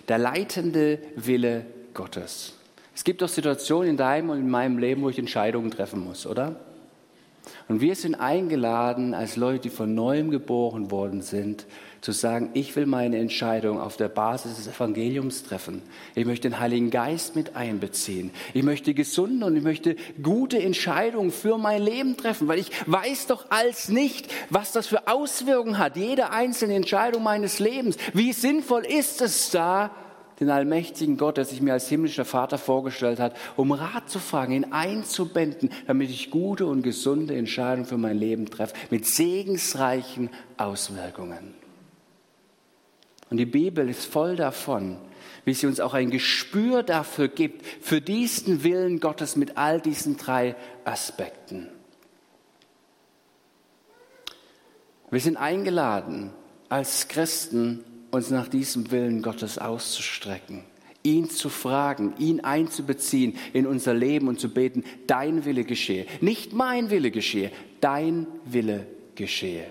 Der 0.08 0.18
leitende 0.18 1.00
Wille 1.16 1.66
Gottes. 1.94 2.54
Es 2.96 3.04
gibt 3.04 3.22
doch 3.22 3.28
Situationen 3.28 3.92
in 3.92 3.98
deinem 3.98 4.30
und 4.30 4.40
in 4.40 4.50
meinem 4.50 4.78
Leben, 4.78 5.02
wo 5.02 5.10
ich 5.10 5.20
Entscheidungen 5.20 5.70
treffen 5.70 6.04
muss, 6.04 6.26
oder? 6.26 6.56
Und 7.68 7.82
wir 7.82 7.96
sind 7.96 8.16
eingeladen, 8.16 9.14
als 9.14 9.36
Leute, 9.36 9.64
die 9.64 9.70
von 9.70 9.94
neuem 9.94 10.32
geboren 10.32 10.92
worden 10.92 11.22
sind, 11.22 11.66
zu 12.02 12.12
sagen, 12.12 12.50
ich 12.54 12.76
will 12.76 12.86
meine 12.86 13.18
Entscheidung 13.18 13.80
auf 13.80 13.98
der 13.98 14.10
Basis 14.10 14.58
des 14.58 14.68
Evangeliums 14.68 15.44
treffen. 15.44 15.82
Ich 16.16 16.26
möchte 16.26 16.50
den 16.50 16.60
Heiligen 16.60 16.90
Geist 16.90 17.36
mit 17.36 17.56
einbeziehen. 17.56 18.32
Ich 18.54 18.64
möchte 18.64 18.94
gesunde 18.94 19.46
und 19.46 19.56
ich 19.56 19.64
möchte 19.64 19.96
gute 20.22 20.62
Entscheidungen 20.62 21.32
für 21.32 21.58
mein 21.58 21.82
Leben 21.82 22.18
treffen, 22.18 22.48
weil 22.48 22.60
ich 22.60 22.72
weiß 22.86 23.28
doch 23.28 23.50
als 23.50 23.90
nicht, 23.90 24.32
was 24.50 24.72
das 24.72 24.88
für 24.88 25.08
Auswirkungen 25.08 25.78
hat. 25.78 25.98
Jede 25.98 26.32
einzelne 26.32 26.76
Entscheidung 26.76 27.24
meines 27.24 27.60
Lebens. 27.60 27.98
Wie 28.14 28.34
sinnvoll 28.34 28.86
ist 28.86 29.22
es 29.22 29.50
da, 29.52 29.92
den 30.40 30.50
allmächtigen 30.50 31.18
Gott, 31.18 31.38
der 31.38 31.46
sich 31.46 31.62
mir 31.62 31.74
als 31.74 31.88
himmlischer 31.88 32.26
Vater 32.26 32.58
vorgestellt 32.58 33.20
hat, 33.20 33.36
um 33.56 33.72
Rat 33.72 34.10
zu 34.10 34.20
fragen, 34.20 34.54
ihn 34.54 34.72
einzubinden, 34.72 35.70
damit 35.88 36.10
ich 36.10 36.30
gute 36.30 36.68
und 36.68 36.84
gesunde 36.84 37.36
Entscheidungen 37.36 37.88
für 37.88 37.98
mein 37.98 38.18
Leben 38.18 38.46
treffe, 38.46 38.76
mit 38.92 39.06
segensreichen 39.06 40.30
Auswirkungen. 40.58 41.56
Und 43.30 43.38
die 43.38 43.46
Bibel 43.46 43.90
ist 43.90 44.06
voll 44.06 44.36
davon, 44.36 44.98
wie 45.46 45.54
sie 45.54 45.68
uns 45.68 45.80
auch 45.80 45.94
ein 45.94 46.10
Gespür 46.10 46.84
dafür 46.84 47.28
gibt, 47.28 47.66
für 47.82 48.02
diesen 48.02 48.64
Willen 48.64 49.00
Gottes 49.00 49.36
mit 49.36 49.58
all 49.58 49.82
diesen 49.82 50.18
drei 50.18 50.56
Aspekten. 50.86 51.70
Wir 55.10 55.22
sind 55.22 55.38
eingeladen, 55.38 56.32
als 56.68 57.08
Christen 57.08 57.84
uns 58.12 58.30
nach 58.30 58.48
diesem 58.48 58.92
Willen 58.92 59.22
Gottes 59.22 59.58
auszustrecken, 59.58 60.64
ihn 61.04 61.30
zu 61.30 61.48
fragen, 61.50 62.14
ihn 62.18 62.42
einzubeziehen 62.42 63.38
in 63.54 63.68
unser 63.68 63.94
Leben 63.94 64.28
und 64.28 64.40
zu 64.40 64.50
beten, 64.50 64.84
dein 65.08 65.46
Wille 65.46 65.64
geschehe. 65.64 66.06
Nicht 66.20 66.52
mein 66.52 66.90
Wille 66.90 67.12
geschehe, 67.12 67.52
dein 67.80 68.28
Wille 68.44 68.86
geschehe. 69.16 69.66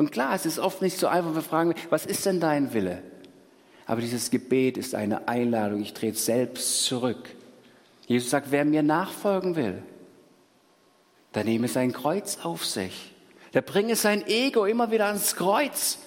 Und 0.00 0.12
klar, 0.12 0.34
es 0.34 0.46
ist 0.46 0.58
oft 0.58 0.80
nicht 0.80 0.96
so 0.96 1.08
einfach, 1.08 1.34
wir 1.34 1.42
fragen, 1.42 1.74
was 1.90 2.06
ist 2.06 2.24
denn 2.24 2.40
dein 2.40 2.72
Wille? 2.72 3.02
Aber 3.84 4.00
dieses 4.00 4.30
Gebet 4.30 4.78
ist 4.78 4.94
eine 4.94 5.28
Einladung, 5.28 5.82
ich 5.82 5.92
trete 5.92 6.16
selbst 6.16 6.86
zurück. 6.86 7.28
Jesus 8.06 8.30
sagt, 8.30 8.50
wer 8.50 8.64
mir 8.64 8.82
nachfolgen 8.82 9.56
will, 9.56 9.82
der 11.34 11.44
nehme 11.44 11.68
sein 11.68 11.92
Kreuz 11.92 12.38
auf 12.42 12.64
sich. 12.64 13.14
Der 13.52 13.60
bringe 13.60 13.94
sein 13.94 14.26
Ego 14.26 14.64
immer 14.64 14.90
wieder 14.90 15.04
ans 15.04 15.36
Kreuz. 15.36 15.98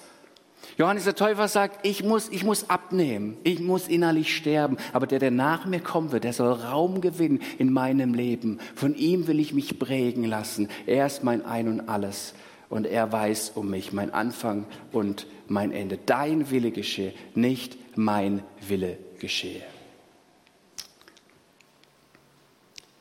Johannes 0.76 1.04
der 1.04 1.14
Täufer 1.14 1.46
sagt, 1.46 1.86
ich 1.86 2.02
muss, 2.02 2.28
ich 2.30 2.42
muss 2.42 2.68
abnehmen, 2.70 3.36
ich 3.44 3.60
muss 3.60 3.86
innerlich 3.86 4.36
sterben, 4.36 4.76
aber 4.92 5.06
der, 5.06 5.20
der 5.20 5.30
nach 5.30 5.66
mir 5.66 5.78
kommen 5.78 6.10
wird, 6.10 6.24
der 6.24 6.32
soll 6.32 6.50
Raum 6.50 7.00
gewinnen 7.00 7.42
in 7.58 7.72
meinem 7.72 8.12
Leben. 8.12 8.58
Von 8.74 8.96
ihm 8.96 9.28
will 9.28 9.38
ich 9.38 9.54
mich 9.54 9.78
prägen 9.78 10.24
lassen. 10.24 10.68
Er 10.84 11.06
ist 11.06 11.22
mein 11.22 11.46
Ein 11.46 11.68
und 11.68 11.88
Alles 11.88 12.34
und 12.74 12.88
er 12.88 13.12
weiß 13.12 13.52
um 13.54 13.70
mich, 13.70 13.92
mein 13.92 14.12
Anfang 14.12 14.66
und 14.90 15.28
mein 15.46 15.70
Ende. 15.70 15.96
Dein 15.96 16.50
Wille 16.50 16.72
geschehe, 16.72 17.14
nicht 17.36 17.78
mein 17.96 18.42
Wille 18.66 18.98
geschehe. 19.20 19.62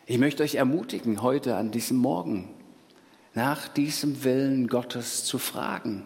Ich 0.05 0.19
möchte 0.19 0.43
euch 0.43 0.53
ermutigen 0.53 1.23
heute 1.23 1.55
an 1.55 1.71
diesem 1.71 1.97
Morgen, 1.97 2.49
nach 3.33 3.67
diesem 3.67 4.23
Willen 4.23 4.67
Gottes 4.67 5.25
zu 5.25 5.39
fragen. 5.39 6.03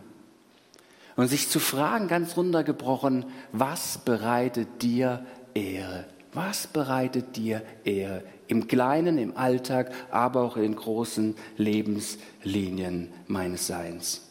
Und 1.17 1.27
sich 1.27 1.49
zu 1.49 1.59
fragen, 1.59 2.07
ganz 2.07 2.37
runtergebrochen, 2.37 3.25
was 3.51 3.97
bereitet 3.97 4.81
dir 4.81 5.25
Ehre? 5.53 6.05
Was 6.31 6.67
bereitet 6.67 7.35
dir 7.35 7.63
Ehre? 7.83 8.23
Im 8.47 8.67
Kleinen, 8.67 9.17
im 9.17 9.35
Alltag, 9.35 9.91
aber 10.11 10.41
auch 10.41 10.55
in 10.55 10.63
den 10.63 10.75
großen 10.75 11.35
Lebenslinien 11.57 13.11
meines 13.27 13.67
Seins. 13.67 14.23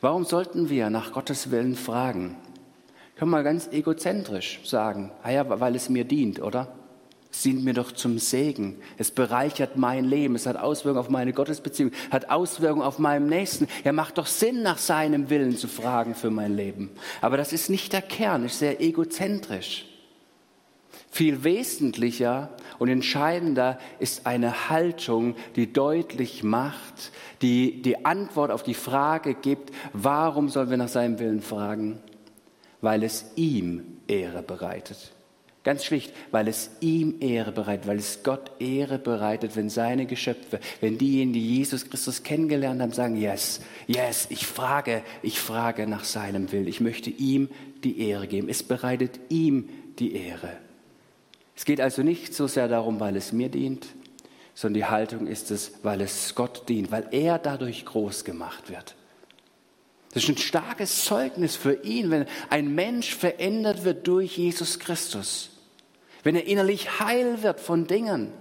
Warum 0.00 0.24
sollten 0.24 0.70
wir 0.70 0.90
nach 0.90 1.12
Gottes 1.12 1.50
Willen 1.50 1.74
fragen? 1.74 2.36
Können 3.16 3.32
wir 3.32 3.42
ganz 3.42 3.68
egozentrisch 3.72 4.60
sagen, 4.64 5.10
ah 5.24 5.30
ja, 5.30 5.60
weil 5.60 5.74
es 5.74 5.88
mir 5.88 6.04
dient, 6.04 6.40
oder? 6.40 6.72
Es 7.30 7.42
dient 7.42 7.62
mir 7.64 7.74
doch 7.74 7.92
zum 7.92 8.18
Segen. 8.18 8.76
Es 8.96 9.10
bereichert 9.10 9.76
mein 9.76 10.04
Leben. 10.04 10.34
Es 10.34 10.46
hat 10.46 10.56
Auswirkungen 10.56 11.00
auf 11.00 11.10
meine 11.10 11.32
Gottesbeziehung, 11.32 11.92
hat 12.10 12.30
Auswirkungen 12.30 12.82
auf 12.82 12.98
meinen 12.98 13.28
Nächsten. 13.28 13.68
Er 13.84 13.92
macht 13.92 14.18
doch 14.18 14.26
Sinn, 14.26 14.62
nach 14.62 14.78
seinem 14.78 15.30
Willen 15.30 15.56
zu 15.56 15.68
fragen 15.68 16.14
für 16.14 16.30
mein 16.30 16.56
Leben. 16.56 16.90
Aber 17.20 17.36
das 17.36 17.52
ist 17.52 17.70
nicht 17.70 17.92
der 17.92 18.02
Kern, 18.02 18.44
ist 18.44 18.60
sehr 18.60 18.80
egozentrisch. 18.80 19.84
Viel 21.10 21.42
wesentlicher 21.42 22.50
und 22.78 22.88
entscheidender 22.88 23.78
ist 23.98 24.26
eine 24.26 24.68
Haltung, 24.68 25.36
die 25.56 25.72
deutlich 25.72 26.42
macht, 26.42 27.12
die 27.42 27.82
die 27.82 28.04
Antwort 28.04 28.50
auf 28.50 28.62
die 28.62 28.74
Frage 28.74 29.34
gibt, 29.34 29.72
warum 29.92 30.48
sollen 30.48 30.70
wir 30.70 30.76
nach 30.76 30.88
seinem 30.88 31.18
Willen 31.18 31.40
fragen? 31.40 31.98
Weil 32.80 33.02
es 33.02 33.32
ihm 33.36 33.98
Ehre 34.06 34.42
bereitet. 34.42 35.12
Ganz 35.64 35.84
schlicht, 35.84 36.14
weil 36.30 36.46
es 36.46 36.70
ihm 36.80 37.16
Ehre 37.20 37.52
bereitet, 37.52 37.88
weil 37.88 37.98
es 37.98 38.22
Gott 38.22 38.52
Ehre 38.60 38.98
bereitet, 38.98 39.56
wenn 39.56 39.68
seine 39.68 40.06
Geschöpfe, 40.06 40.60
wenn 40.80 40.98
diejenigen, 40.98 41.32
die 41.32 41.56
Jesus 41.56 41.90
Christus 41.90 42.22
kennengelernt 42.22 42.80
haben, 42.80 42.92
sagen, 42.92 43.16
yes, 43.16 43.60
yes, 43.86 44.28
ich 44.30 44.46
frage, 44.46 45.02
ich 45.22 45.40
frage 45.40 45.86
nach 45.86 46.04
seinem 46.04 46.52
Willen. 46.52 46.68
Ich 46.68 46.80
möchte 46.80 47.10
ihm 47.10 47.48
die 47.82 48.00
Ehre 48.08 48.28
geben. 48.28 48.48
Es 48.48 48.62
bereitet 48.62 49.18
ihm 49.28 49.68
die 49.98 50.14
Ehre. 50.14 50.67
Es 51.58 51.64
geht 51.64 51.80
also 51.80 52.02
nicht 52.02 52.32
so 52.32 52.46
sehr 52.46 52.68
darum, 52.68 53.00
weil 53.00 53.16
es 53.16 53.32
mir 53.32 53.48
dient, 53.48 53.88
sondern 54.54 54.74
die 54.74 54.84
Haltung 54.86 55.26
ist 55.26 55.50
es, 55.50 55.72
weil 55.82 56.00
es 56.00 56.34
Gott 56.34 56.68
dient, 56.70 56.90
weil 56.90 57.08
er 57.10 57.38
dadurch 57.38 57.84
groß 57.84 58.24
gemacht 58.24 58.70
wird. 58.70 58.94
Das 60.14 60.22
ist 60.22 60.28
ein 60.30 60.38
starkes 60.38 61.04
Zeugnis 61.04 61.56
für 61.56 61.82
ihn, 61.84 62.10
wenn 62.10 62.26
ein 62.48 62.74
Mensch 62.74 63.14
verändert 63.14 63.84
wird 63.84 64.06
durch 64.06 64.38
Jesus 64.38 64.78
Christus 64.78 65.50
wenn 66.22 66.36
er 66.36 66.46
innerlich 66.46 67.00
heil 67.00 67.42
wird 67.42 67.60
von 67.60 67.86
Dingen. 67.86 68.32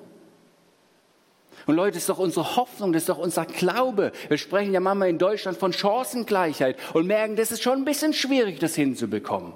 Und 1.65 1.75
Leute, 1.75 1.93
das 1.93 2.03
ist 2.03 2.09
doch 2.09 2.19
unsere 2.19 2.55
Hoffnung, 2.55 2.93
das 2.93 3.03
ist 3.03 3.09
doch 3.09 3.17
unser 3.17 3.45
Glaube. 3.45 4.11
Wir 4.27 4.37
sprechen 4.37 4.73
ja 4.73 4.79
manchmal 4.79 5.09
in 5.09 5.17
Deutschland 5.17 5.57
von 5.57 5.73
Chancengleichheit 5.73 6.77
und 6.93 7.07
merken, 7.07 7.35
das 7.35 7.51
ist 7.51 7.63
schon 7.63 7.79
ein 7.79 7.85
bisschen 7.85 8.13
schwierig, 8.13 8.59
das 8.59 8.75
hinzubekommen. 8.75 9.53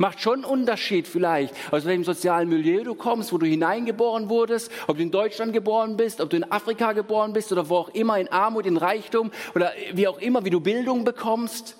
Macht 0.00 0.22
schon 0.22 0.36
einen 0.36 0.44
Unterschied 0.44 1.06
vielleicht, 1.06 1.54
aus 1.70 1.84
welchem 1.84 2.04
sozialen 2.04 2.48
Milieu 2.48 2.84
du 2.84 2.94
kommst, 2.94 3.34
wo 3.34 3.36
du 3.36 3.44
hineingeboren 3.44 4.30
wurdest, 4.30 4.70
ob 4.86 4.96
du 4.96 5.02
in 5.02 5.10
Deutschland 5.10 5.52
geboren 5.52 5.98
bist, 5.98 6.22
ob 6.22 6.30
du 6.30 6.38
in 6.38 6.50
Afrika 6.50 6.94
geboren 6.94 7.34
bist 7.34 7.52
oder 7.52 7.68
wo 7.68 7.76
auch 7.76 7.90
immer, 7.90 8.18
in 8.18 8.28
Armut, 8.28 8.64
in 8.64 8.78
Reichtum 8.78 9.30
oder 9.54 9.72
wie 9.92 10.08
auch 10.08 10.18
immer, 10.18 10.42
wie 10.46 10.48
du 10.48 10.58
Bildung 10.58 11.04
bekommst. 11.04 11.76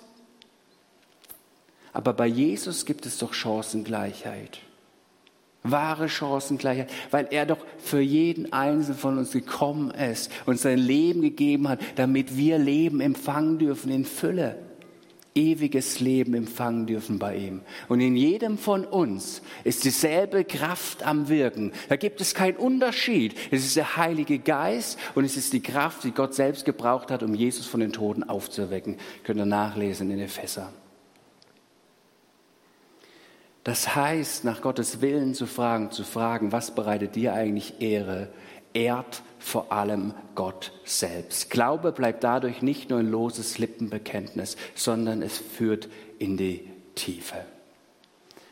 Aber 1.93 2.13
bei 2.13 2.27
Jesus 2.27 2.85
gibt 2.85 3.07
es 3.07 3.17
doch 3.17 3.33
Chancengleichheit. 3.33 4.59
Wahre 5.63 6.07
Chancengleichheit, 6.07 6.91
weil 7.09 7.27
er 7.31 7.47
doch 7.47 7.65
für 7.79 8.01
jeden 8.01 8.53
Einzelnen 8.53 8.99
von 8.99 9.17
uns 9.17 9.31
gekommen 9.31 9.89
ist 9.89 10.31
und 10.45 10.59
sein 10.59 10.77
Leben 10.77 11.23
gegeben 11.23 11.67
hat, 11.67 11.79
damit 11.95 12.37
wir 12.37 12.59
Leben 12.59 13.01
empfangen 13.01 13.57
dürfen 13.57 13.89
in 13.89 14.05
Fülle. 14.05 14.59
Ewiges 15.33 16.01
Leben 16.01 16.33
empfangen 16.33 16.87
dürfen 16.87 17.17
bei 17.17 17.37
ihm. 17.37 17.61
Und 17.87 18.01
in 18.01 18.17
jedem 18.17 18.57
von 18.57 18.83
uns 18.83 19.41
ist 19.63 19.85
dieselbe 19.85 20.43
Kraft 20.43 21.03
am 21.03 21.29
Wirken. 21.29 21.71
Da 21.87 21.95
gibt 21.95 22.19
es 22.19 22.33
keinen 22.33 22.57
Unterschied. 22.57 23.35
Es 23.49 23.65
ist 23.65 23.77
der 23.77 23.95
Heilige 23.95 24.39
Geist 24.39 24.99
und 25.15 25.23
es 25.23 25.37
ist 25.37 25.53
die 25.53 25.61
Kraft, 25.61 26.03
die 26.03 26.11
Gott 26.11 26.33
selbst 26.33 26.65
gebraucht 26.65 27.11
hat, 27.11 27.23
um 27.23 27.33
Jesus 27.33 27.65
von 27.65 27.79
den 27.79 27.93
Toten 27.93 28.23
aufzuwecken. 28.23 28.97
Könnt 29.23 29.39
ihr 29.39 29.45
nachlesen 29.45 30.11
in 30.11 30.19
Epheser. 30.19 30.73
Das 33.63 33.95
heißt, 33.95 34.43
nach 34.43 34.61
Gottes 34.61 35.01
Willen 35.01 35.33
zu 35.33 35.45
fragen, 35.45 35.91
zu 35.91 36.03
fragen, 36.03 36.51
was 36.51 36.73
bereitet 36.73 37.15
dir 37.15 37.33
eigentlich 37.33 37.79
Ehre, 37.79 38.29
ehrt 38.73 39.23
vor 39.39 39.71
allem 39.71 40.13
Gott 40.35 40.71
selbst. 40.85 41.49
Glaube 41.49 41.91
bleibt 41.91 42.23
dadurch 42.23 42.61
nicht 42.61 42.89
nur 42.89 42.99
ein 42.99 43.09
loses 43.09 43.57
Lippenbekenntnis, 43.57 44.55
sondern 44.75 45.21
es 45.21 45.37
führt 45.37 45.89
in 46.19 46.37
die 46.37 46.67
Tiefe. 46.95 47.45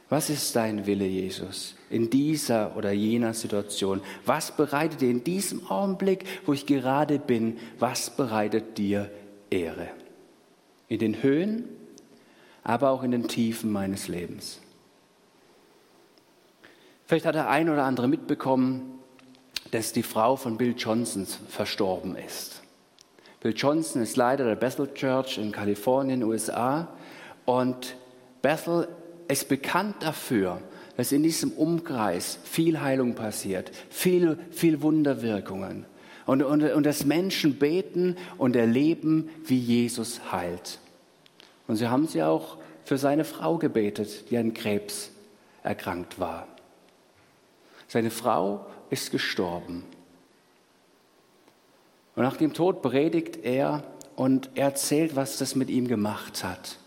Was 0.10 0.32
ist 0.32 0.56
dein 0.56 0.88
Wille, 0.88 1.06
Jesus, 1.06 1.76
in 1.92 2.10
dieser 2.10 2.76
oder 2.76 2.92
jener 2.92 3.36
Situation? 3.36 4.02
Was 4.26 4.56
bereitet 4.56 5.02
dir 5.02 5.12
in 5.12 5.24
diesem 5.24 5.70
Augenblick, 5.70 6.26
wo 6.46 6.54
ich 6.54 6.66
gerade 6.66 7.20
bin, 7.20 7.58
was 7.78 8.16
bereitet 8.16 8.80
dir 8.80 9.12
Ehre? 9.52 9.88
In 10.88 10.98
den 10.98 11.22
Höhen, 11.22 11.66
aber 12.64 12.90
auch 12.90 13.04
in 13.04 13.12
den 13.12 13.28
Tiefen 13.28 13.72
meines 13.72 14.08
Lebens. 14.08 14.60
Vielleicht 17.06 17.26
hat 17.26 17.36
der 17.36 17.50
ein 17.50 17.70
oder 17.70 17.84
andere 17.84 18.08
mitbekommen, 18.08 18.99
dass 19.72 19.94
die 19.94 20.04
Frau 20.04 20.36
von 20.36 20.58
Bill 20.58 20.76
Johnson 20.78 21.26
verstorben 21.48 22.16
ist. 22.16 22.62
Bill 23.42 23.54
Johnson 23.56 24.02
ist 24.02 24.18
Leiter 24.18 24.46
der 24.46 24.56
Bethel 24.56 24.94
Church 24.94 25.38
in 25.38 25.52
Kalifornien, 25.52 26.24
USA. 26.24 26.90
Und 27.46 27.96
Bethel 28.42 28.88
ist 29.28 29.48
bekannt 29.48 29.98
dafür, 30.02 30.62
dass 30.98 31.12
in 31.12 31.24
diesem 31.24 31.52
Umkreis 31.52 32.40
viel 32.44 32.82
Heilung 32.82 33.16
passiert, 33.16 33.72
viel, 33.90 34.38
viel 34.52 34.82
Wunderwirkungen. 34.82 35.86
Und, 36.26 36.44
und, 36.44 36.62
und 36.62 36.86
dass 36.86 37.06
Menschen 37.06 37.58
beten 37.58 38.18
und 38.38 38.56
erleben, 38.56 39.30
wie 39.46 39.58
Jesus 39.58 40.32
heilt. 40.32 40.80
Und 41.68 41.78
sie 41.78 41.88
haben 41.88 42.08
sie 42.08 42.22
auch 42.22 42.58
für 42.84 42.98
seine 42.98 43.24
Frau 43.24 43.58
gebetet, 43.58 44.30
die 44.30 44.38
an 44.38 44.54
Krebs 44.54 45.12
erkrankt 45.64 46.20
war. 46.20 46.48
Seine 47.88 48.12
Frau 48.12 48.66
ist 48.90 49.12
gestorben. 49.12 49.84
Und 52.16 52.24
nach 52.24 52.38
dem 52.38 52.54
Tod 52.54 52.82
predigt 52.82 53.38
er 53.44 53.84
und 54.16 54.58
erzählt, 54.58 55.16
was 55.16 55.38
das 55.38 55.56
mit 55.56 55.70
ihm 55.70 55.88
gemacht 55.88 56.44
hat. 56.44 56.78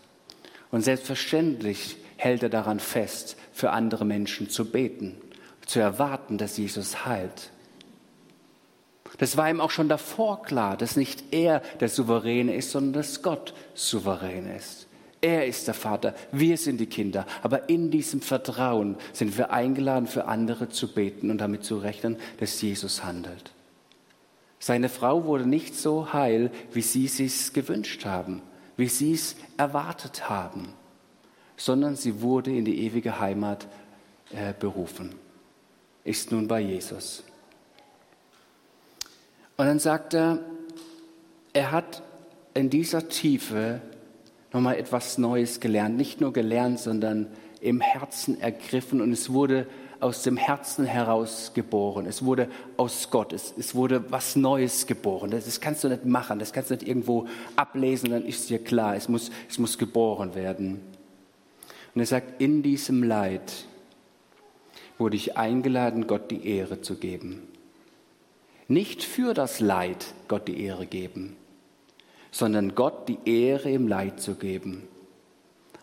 Und 0.69 0.81
selbstverständlich 0.81 1.97
hält 2.17 2.43
er 2.43 2.49
daran 2.49 2.79
fest, 2.79 3.35
für 3.51 3.71
andere 3.71 4.05
Menschen 4.05 4.49
zu 4.49 4.71
beten, 4.71 5.15
zu 5.65 5.79
erwarten, 5.79 6.37
dass 6.37 6.57
Jesus 6.57 7.05
heilt. 7.05 7.51
Das 9.17 9.37
war 9.37 9.49
ihm 9.49 9.61
auch 9.61 9.71
schon 9.71 9.89
davor 9.89 10.41
klar, 10.43 10.77
dass 10.77 10.95
nicht 10.95 11.33
er 11.33 11.61
der 11.79 11.89
Souveräne 11.89 12.55
ist, 12.55 12.71
sondern 12.71 12.93
dass 12.93 13.21
Gott 13.21 13.53
souverän 13.73 14.47
ist. 14.55 14.87
Er 15.23 15.47
ist 15.47 15.67
der 15.67 15.73
Vater, 15.73 16.13
wir 16.33 16.57
sind 16.57 16.81
die 16.81 16.85
Kinder. 16.85 17.25
Aber 17.43 17.69
in 17.69 17.89
diesem 17.89 18.19
Vertrauen 18.19 18.97
sind 19.13 19.37
wir 19.37 19.53
eingeladen, 19.53 20.05
für 20.05 20.25
andere 20.25 20.67
zu 20.67 20.93
beten 20.93 21.31
und 21.31 21.37
damit 21.37 21.63
zu 21.63 21.77
rechnen, 21.77 22.17
dass 22.41 22.61
Jesus 22.61 23.05
handelt. 23.05 23.53
Seine 24.59 24.89
Frau 24.89 25.23
wurde 25.23 25.47
nicht 25.47 25.75
so 25.75 26.11
heil, 26.11 26.51
wie 26.73 26.81
sie 26.81 27.05
es 27.05 27.53
gewünscht 27.53 28.03
haben, 28.03 28.41
wie 28.75 28.89
sie 28.89 29.13
es 29.13 29.37
erwartet 29.55 30.29
haben, 30.29 30.73
sondern 31.55 31.95
sie 31.95 32.19
wurde 32.19 32.51
in 32.51 32.65
die 32.65 32.81
ewige 32.83 33.21
Heimat 33.21 33.65
äh, 34.31 34.53
berufen, 34.59 35.15
ist 36.03 36.33
nun 36.33 36.49
bei 36.49 36.59
Jesus. 36.59 37.23
Und 39.55 39.67
dann 39.67 39.79
sagt 39.79 40.15
er, 40.15 40.39
er 41.53 41.71
hat 41.71 42.01
in 42.53 42.69
dieser 42.69 43.07
Tiefe 43.07 43.79
nochmal 44.53 44.77
etwas 44.77 45.17
Neues 45.17 45.59
gelernt. 45.59 45.97
Nicht 45.97 46.21
nur 46.21 46.31
gelernt, 46.31 46.79
sondern 46.79 47.27
im 47.59 47.81
Herzen 47.81 48.39
ergriffen 48.39 49.01
und 49.01 49.11
es 49.11 49.31
wurde 49.31 49.67
aus 49.99 50.21
dem 50.21 50.35
Herzen 50.37 50.85
heraus 50.85 51.51
geboren. 51.53 52.05
Es 52.05 52.23
wurde 52.25 52.49
aus 52.77 53.09
Gott. 53.09 53.31
Es, 53.31 53.53
es 53.57 53.73
wurde 53.73 54.11
was 54.11 54.35
Neues 54.35 54.85
geboren. 54.85 55.31
Das, 55.31 55.45
das, 55.45 55.61
kannst 55.61 55.83
du 55.83 55.89
nicht 55.89 56.05
machen. 56.05 56.39
Das 56.39 56.51
kannst 56.51 56.69
du 56.69 56.75
nicht 56.75 56.87
irgendwo 56.87 57.27
ablesen, 57.55 58.11
dann 58.11 58.25
ist 58.25 58.49
dir 58.49 58.59
klar. 58.59 58.95
Es 58.95 59.07
muss, 59.07 59.31
es 59.49 59.57
muss 59.57 59.77
geboren 59.77 60.35
werden. 60.35 60.81
Und 61.95 62.01
er 62.01 62.05
sagt, 62.05 62.41
in 62.41 62.63
diesem 62.63 63.01
Leid 63.01 63.65
wurde 64.97 65.15
ich 65.15 65.37
eingeladen, 65.37 66.05
Gott 66.05 66.29
die 66.31 66.47
Ehre 66.47 66.81
zu 66.81 66.95
geben. 66.95 67.41
Nicht 68.67 69.03
für 69.03 69.33
das 69.33 69.59
Leid 69.59 70.13
Gott 70.27 70.47
die 70.47 70.63
Ehre 70.63 70.85
geben, 70.85 71.35
sondern 72.33 72.73
Gott 72.73 73.07
die 73.07 73.19
Ehre 73.25 73.69
im 73.69 73.87
Leid 73.87 74.19
zu 74.19 74.33
geben. 74.33 74.87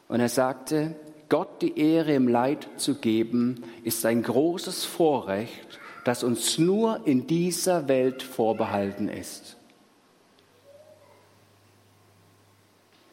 Und 0.09 0.19
er 0.19 0.29
sagte, 0.29 0.97
Gott 1.29 1.63
die 1.63 1.79
Ehre 1.79 2.13
im 2.13 2.27
Leid 2.27 2.69
zu 2.77 2.97
geben, 2.97 3.63
ist 3.85 4.05
ein 4.05 4.25
großes 4.25 4.85
Vorrecht, 4.85 5.79
das 6.05 6.25
uns 6.25 6.59
nur 6.59 7.07
in 7.07 7.29
dieser 7.29 7.87
Welt 7.87 8.25
vorbehalten 8.25 9.09
ist. 9.09 9.57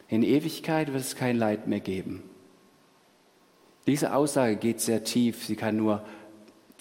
In 0.08 0.24
Ewigkeit 0.24 0.92
wird 0.92 1.02
es 1.02 1.16
kein 1.16 1.38
Leid 1.38 1.68
mehr 1.68 1.82
geben. 1.82 2.24
Diese 3.86 4.16
Aussage 4.16 4.56
geht 4.56 4.82
sehr 4.82 5.04
tief, 5.04 5.46
sie 5.46 5.56
kann 5.56 5.78
nur, 5.78 6.04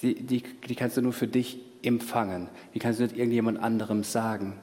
die, 0.01 0.15
die, 0.15 0.43
die 0.43 0.75
kannst 0.75 0.97
du 0.97 1.03
nur 1.03 1.13
für 1.13 1.29
dich 1.29 1.59
empfangen, 1.83 2.49
die 2.73 2.79
kannst 2.79 2.99
du 2.99 3.03
nicht 3.03 3.19
irgendjemand 3.19 3.61
anderem 3.61 4.05
sagen. 4.05 4.59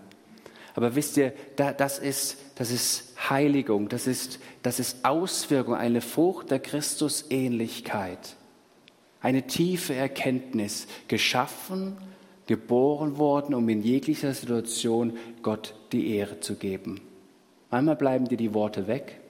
Aber 0.76 0.96
wisst 0.96 1.18
ihr, 1.18 1.34
das 1.56 2.00
ist, 2.00 2.38
das 2.56 2.72
ist 2.72 3.14
Heiligung, 3.30 3.90
das 3.90 4.08
ist, 4.08 4.40
das 4.64 4.80
ist 4.80 5.06
Auswirkung, 5.06 5.76
eine 5.76 6.02
Frucht 6.02 6.52
der 6.52 6.60
Christusähnlichkeit. 6.60 8.36
Eine 9.22 9.48
tiefe 9.48 9.94
Erkenntnis, 9.94 10.88
geschaffen, 11.08 11.98
geboren 12.48 13.18
worden, 13.18 13.56
um 13.56 13.70
in 13.70 13.82
jeglicher 13.82 14.34
Situation 14.34 15.18
Gott 15.42 15.76
die 15.92 16.16
Ehre 16.16 16.40
zu 16.40 16.56
geben. 16.56 17.02
Manchmal 17.70 17.96
bleiben 17.96 18.28
dir 18.28 18.38
die 18.38 18.54
Worte 18.54 18.88
weg. 18.88 19.22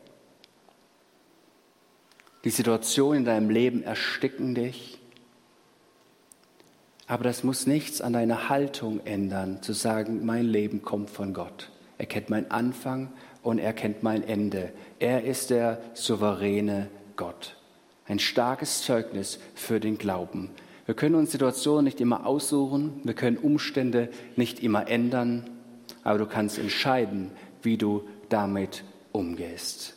Die 2.44 2.50
Situationen 2.50 3.20
in 3.20 3.26
deinem 3.26 3.50
Leben 3.50 3.84
ersticken 3.84 4.56
dich. 4.56 5.00
Aber 7.08 7.24
das 7.24 7.44
muss 7.44 7.68
nichts 7.68 8.02
an 8.02 8.14
deiner 8.14 8.50
Haltung 8.50 9.02
ändern, 9.06 9.62
zu 9.62 9.74
sagen, 9.74 10.26
mein 10.26 10.46
Leben 10.46 10.82
kommt 10.82 11.10
von 11.10 11.34
Gott. 11.34 11.70
Er 11.98 12.06
kennt 12.06 12.30
meinen 12.30 12.50
Anfang 12.50 13.12
und 13.42 13.60
er 13.60 13.74
kennt 13.74 14.04
mein 14.04 14.24
Ende. 14.24 14.72
Er 15.00 15.24
ist 15.24 15.50
der 15.50 15.82
souveräne 15.94 16.90
Gott. 17.16 17.58
Ein 18.08 18.20
starkes 18.20 18.84
Zeugnis 18.84 19.40
für 19.56 19.80
den 19.80 19.98
Glauben. 19.98 20.50
Wir 20.86 20.96
können 20.96 21.16
uns 21.16 21.32
Situationen 21.32 21.86
nicht 21.86 22.02
immer 22.02 22.26
aussuchen, 22.26 23.00
wir 23.04 23.14
können 23.14 23.38
Umstände 23.38 24.10
nicht 24.36 24.62
immer 24.62 24.90
ändern, 24.90 25.50
aber 26.04 26.20
du 26.20 26.26
kannst 26.26 26.58
entscheiden, 26.58 27.32
wie 27.62 27.78
du 27.78 28.04
damit 28.28 28.84
umgehst. 29.14 29.96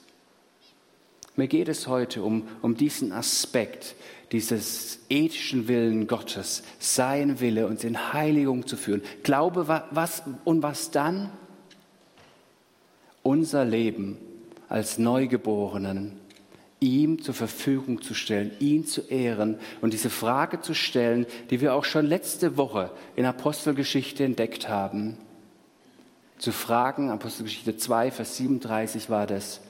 Mir 1.35 1.49
geht 1.49 1.69
es 1.69 1.87
heute 1.87 2.23
um, 2.23 2.49
um 2.62 2.77
diesen 2.77 3.12
Aspekt, 3.12 3.95
dieses 4.33 5.01
ethischen 5.09 5.69
Willen 5.69 6.07
Gottes, 6.07 6.62
sein 6.79 7.41
Wille, 7.41 7.67
uns 7.67 7.85
in 7.85 8.12
Heiligung 8.12 8.67
zu 8.67 8.77
führen. 8.77 9.03
Glaube, 9.23 9.69
was 9.91 10.23
und 10.45 10.62
was 10.62 10.91
dann? 10.91 11.31
Unser 13.23 13.65
Leben 13.65 14.19
als 14.69 14.99
Neugeborenen 14.99 16.19
ihm 16.81 17.23
zur 17.23 17.35
Verfügung 17.35 18.03
zu 18.03 18.15
stellen, 18.15 18.53
ihn 18.61 18.87
zu 18.87 19.01
ehren 19.01 19.59
und 19.81 19.93
diese 19.93 20.11
Frage 20.11 20.61
zu 20.61 20.75
stellen, 20.75 21.27
die 21.51 21.61
wir 21.61 21.75
auch 21.75 21.85
schon 21.85 22.07
letzte 22.07 22.57
Woche 22.57 22.91
in 23.15 23.25
Apostelgeschichte 23.25 24.25
entdeckt 24.25 24.69
haben. 24.69 25.17
Zu 26.39 26.53
fragen, 26.53 27.11
Apostelgeschichte 27.11 27.79
2, 27.79 28.11
Vers 28.11 28.37
37 28.37 29.09
war 29.09 29.27
das, 29.27 29.61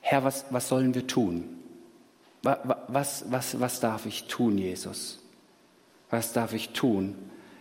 Herr, 0.00 0.24
was, 0.24 0.46
was 0.50 0.68
sollen 0.68 0.94
wir 0.94 1.06
tun? 1.06 1.57
Was, 2.42 3.24
was, 3.28 3.60
was 3.60 3.80
darf 3.80 4.06
ich 4.06 4.24
tun, 4.24 4.58
Jesus? 4.58 5.18
Was 6.10 6.32
darf 6.32 6.52
ich 6.52 6.70
tun? 6.70 7.16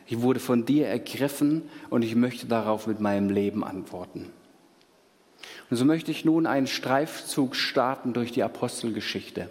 Ich 0.05 0.21
wurde 0.21 0.39
von 0.39 0.65
dir 0.65 0.87
ergriffen 0.87 1.63
und 1.89 2.03
ich 2.03 2.15
möchte 2.15 2.47
darauf 2.47 2.87
mit 2.87 3.01
meinem 3.01 3.29
Leben 3.29 3.63
antworten. 3.63 4.31
Und 5.69 5.77
so 5.77 5.83
möchte 5.83 6.11
ich 6.11 6.23
nun 6.23 6.45
einen 6.45 6.67
Streifzug 6.67 7.55
starten 7.55 8.13
durch 8.13 8.31
die 8.31 8.43
Apostelgeschichte 8.43 9.49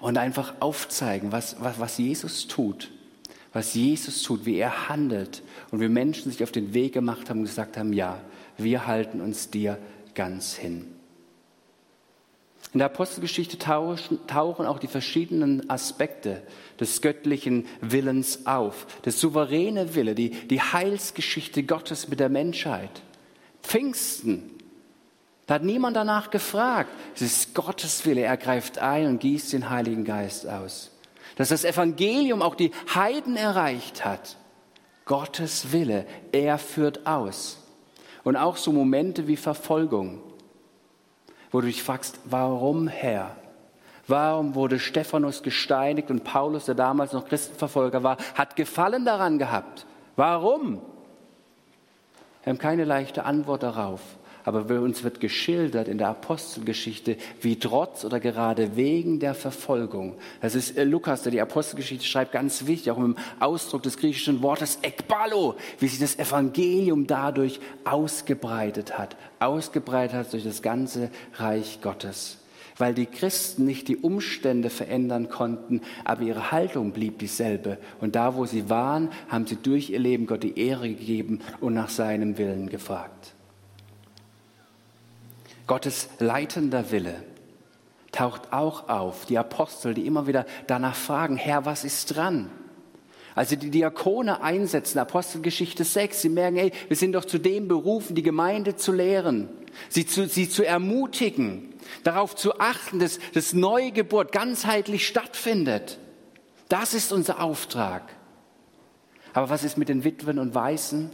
und 0.00 0.16
einfach 0.16 0.54
aufzeigen, 0.60 1.32
was, 1.32 1.56
was, 1.60 1.78
was 1.78 1.98
Jesus 1.98 2.46
tut, 2.46 2.90
was 3.52 3.74
Jesus 3.74 4.22
tut, 4.22 4.46
wie 4.46 4.56
er 4.56 4.88
handelt 4.88 5.42
und 5.70 5.80
wie 5.80 5.88
Menschen 5.88 6.30
sich 6.30 6.42
auf 6.42 6.52
den 6.52 6.72
Weg 6.72 6.94
gemacht 6.94 7.28
haben 7.28 7.40
und 7.40 7.46
gesagt 7.46 7.76
haben, 7.76 7.92
ja, 7.92 8.20
wir 8.56 8.86
halten 8.86 9.20
uns 9.20 9.50
dir 9.50 9.78
ganz 10.14 10.54
hin. 10.54 10.95
In 12.72 12.78
der 12.78 12.86
Apostelgeschichte 12.86 13.58
tauchen 13.58 14.66
auch 14.66 14.78
die 14.78 14.86
verschiedenen 14.86 15.70
Aspekte 15.70 16.42
des 16.78 17.00
göttlichen 17.00 17.66
Willens 17.80 18.46
auf. 18.46 18.86
Der 19.04 19.12
souveräne 19.12 19.94
Wille, 19.94 20.14
die, 20.14 20.30
die 20.30 20.60
Heilsgeschichte 20.60 21.62
Gottes 21.62 22.08
mit 22.08 22.20
der 22.20 22.28
Menschheit. 22.28 22.90
Pfingsten, 23.62 24.50
da 25.46 25.54
hat 25.54 25.62
niemand 25.62 25.96
danach 25.96 26.30
gefragt. 26.30 26.90
Es 27.14 27.22
ist 27.22 27.54
Gottes 27.54 28.04
Wille, 28.04 28.22
er 28.22 28.36
greift 28.36 28.78
ein 28.78 29.06
und 29.06 29.20
gießt 29.20 29.52
den 29.52 29.70
Heiligen 29.70 30.04
Geist 30.04 30.48
aus. 30.48 30.90
Dass 31.36 31.50
das 31.50 31.64
Evangelium 31.64 32.42
auch 32.42 32.56
die 32.56 32.72
Heiden 32.94 33.36
erreicht 33.36 34.04
hat. 34.04 34.36
Gottes 35.04 35.72
Wille, 35.72 36.04
er 36.32 36.58
führt 36.58 37.06
aus. 37.06 37.58
Und 38.24 38.36
auch 38.36 38.56
so 38.56 38.72
Momente 38.72 39.28
wie 39.28 39.36
Verfolgung 39.36 40.20
wo 41.50 41.60
du 41.60 41.66
dich 41.66 41.82
fragst, 41.82 42.18
warum 42.24 42.88
Herr? 42.88 43.36
Warum 44.08 44.54
wurde 44.54 44.78
Stephanus 44.78 45.42
gesteinigt 45.42 46.10
und 46.10 46.22
Paulus, 46.22 46.66
der 46.66 46.76
damals 46.76 47.12
noch 47.12 47.26
Christenverfolger 47.26 48.02
war, 48.02 48.18
hat 48.34 48.54
Gefallen 48.54 49.04
daran 49.04 49.38
gehabt? 49.38 49.86
Warum? 50.14 50.80
Wir 52.44 52.52
haben 52.52 52.58
keine 52.58 52.84
leichte 52.84 53.24
Antwort 53.24 53.64
darauf. 53.64 54.00
Aber 54.46 54.80
uns 54.80 55.02
wird 55.02 55.18
geschildert 55.18 55.88
in 55.88 55.98
der 55.98 56.06
Apostelgeschichte, 56.06 57.16
wie 57.40 57.58
trotz 57.58 58.04
oder 58.04 58.20
gerade 58.20 58.76
wegen 58.76 59.18
der 59.18 59.34
Verfolgung. 59.34 60.16
Das 60.40 60.54
ist 60.54 60.78
äh, 60.78 60.84
Lukas, 60.84 61.22
der 61.22 61.32
die 61.32 61.40
Apostelgeschichte 61.40 62.06
schreibt, 62.06 62.30
ganz 62.30 62.64
wichtig, 62.66 62.92
auch 62.92 62.98
im 62.98 63.16
Ausdruck 63.40 63.82
des 63.82 63.98
griechischen 63.98 64.42
Wortes 64.42 64.78
ekbalo, 64.82 65.56
wie 65.80 65.88
sich 65.88 65.98
das 65.98 66.16
Evangelium 66.16 67.08
dadurch 67.08 67.58
ausgebreitet 67.82 68.96
hat. 68.96 69.16
Ausgebreitet 69.40 70.16
hat 70.16 70.32
durch 70.32 70.44
das 70.44 70.62
ganze 70.62 71.10
Reich 71.34 71.80
Gottes 71.82 72.38
weil 72.78 72.92
die 72.92 73.06
Christen 73.06 73.64
nicht 73.64 73.88
die 73.88 73.96
Umstände 73.96 74.68
verändern 74.68 75.30
konnten, 75.30 75.80
aber 76.04 76.24
ihre 76.24 76.52
Haltung 76.52 76.92
blieb 76.92 77.18
dieselbe. 77.18 77.78
Und 78.02 78.16
da, 78.16 78.34
wo 78.34 78.44
sie 78.44 78.68
waren, 78.68 79.08
haben 79.28 79.46
sie 79.46 79.56
durch 79.56 79.88
ihr 79.88 79.98
Leben 79.98 80.26
Gott 80.26 80.42
die 80.42 80.58
Ehre 80.58 80.90
gegeben 80.90 81.40
und 81.62 81.72
nach 81.72 81.88
seinem 81.88 82.36
Willen 82.36 82.68
gefragt. 82.68 83.35
Gottes 85.66 86.08
leitender 86.18 86.90
Wille 86.90 87.22
taucht 88.12 88.52
auch 88.52 88.88
auf. 88.88 89.26
Die 89.26 89.38
Apostel, 89.38 89.94
die 89.94 90.06
immer 90.06 90.26
wieder 90.26 90.46
danach 90.66 90.94
fragen, 90.94 91.36
Herr, 91.36 91.64
was 91.64 91.84
ist 91.84 92.16
dran? 92.16 92.50
Also 93.34 93.54
die 93.54 93.70
Diakone 93.70 94.40
einsetzen, 94.40 94.98
Apostelgeschichte 94.98 95.84
6, 95.84 96.22
sie 96.22 96.28
merken, 96.30 96.56
hey, 96.56 96.72
wir 96.88 96.96
sind 96.96 97.12
doch 97.12 97.26
zu 97.26 97.38
dem 97.38 97.68
berufen, 97.68 98.14
die 98.14 98.22
Gemeinde 98.22 98.76
zu 98.76 98.92
lehren, 98.92 99.50
sie 99.90 100.06
zu, 100.06 100.26
sie 100.26 100.48
zu 100.48 100.64
ermutigen, 100.64 101.74
darauf 102.02 102.34
zu 102.34 102.58
achten, 102.58 102.98
dass 102.98 103.18
das 103.34 103.52
Neugeburt 103.52 104.32
ganzheitlich 104.32 105.06
stattfindet. 105.06 105.98
Das 106.70 106.94
ist 106.94 107.12
unser 107.12 107.42
Auftrag. 107.42 108.10
Aber 109.34 109.50
was 109.50 109.64
ist 109.64 109.76
mit 109.76 109.90
den 109.90 110.02
Witwen 110.02 110.38
und 110.38 110.54
Weißen? 110.54 111.10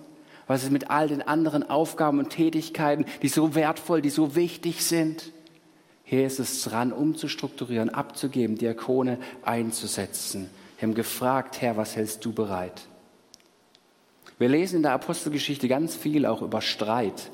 Was 0.53 0.65
ist 0.65 0.71
mit 0.71 0.91
all 0.91 1.09
den 1.09 1.23
anderen 1.23 1.71
Aufgaben 1.71 2.19
und 2.19 2.29
Tätigkeiten, 2.29 3.07
die 3.23 3.29
so 3.29 3.55
wertvoll, 3.55 4.03
die 4.03 4.11
so 4.11 4.35
wichtig 4.37 4.85
sind? 4.85 5.33
Hier 6.05 6.27
ist 6.27 6.39
es 6.39 6.61
dran, 6.61 6.93
umzustrukturieren, 6.93 7.89
abzugeben, 7.89 8.59
Diakone 8.59 9.17
einzusetzen. 9.47 10.51
Wir 10.77 10.89
haben 10.89 10.95
gefragt, 10.95 11.63
Herr, 11.63 11.79
was 11.79 11.97
hältst 11.97 12.23
du 12.27 12.35
bereit? 12.35 12.83
Wir 14.39 14.51
lesen 14.51 14.77
in 14.77 14.83
der 14.83 14.93
Apostelgeschichte 14.93 15.69
ganz 15.69 15.97
viel 15.97 16.27
auch 16.27 16.43
über 16.43 16.61
Streit, 16.61 17.31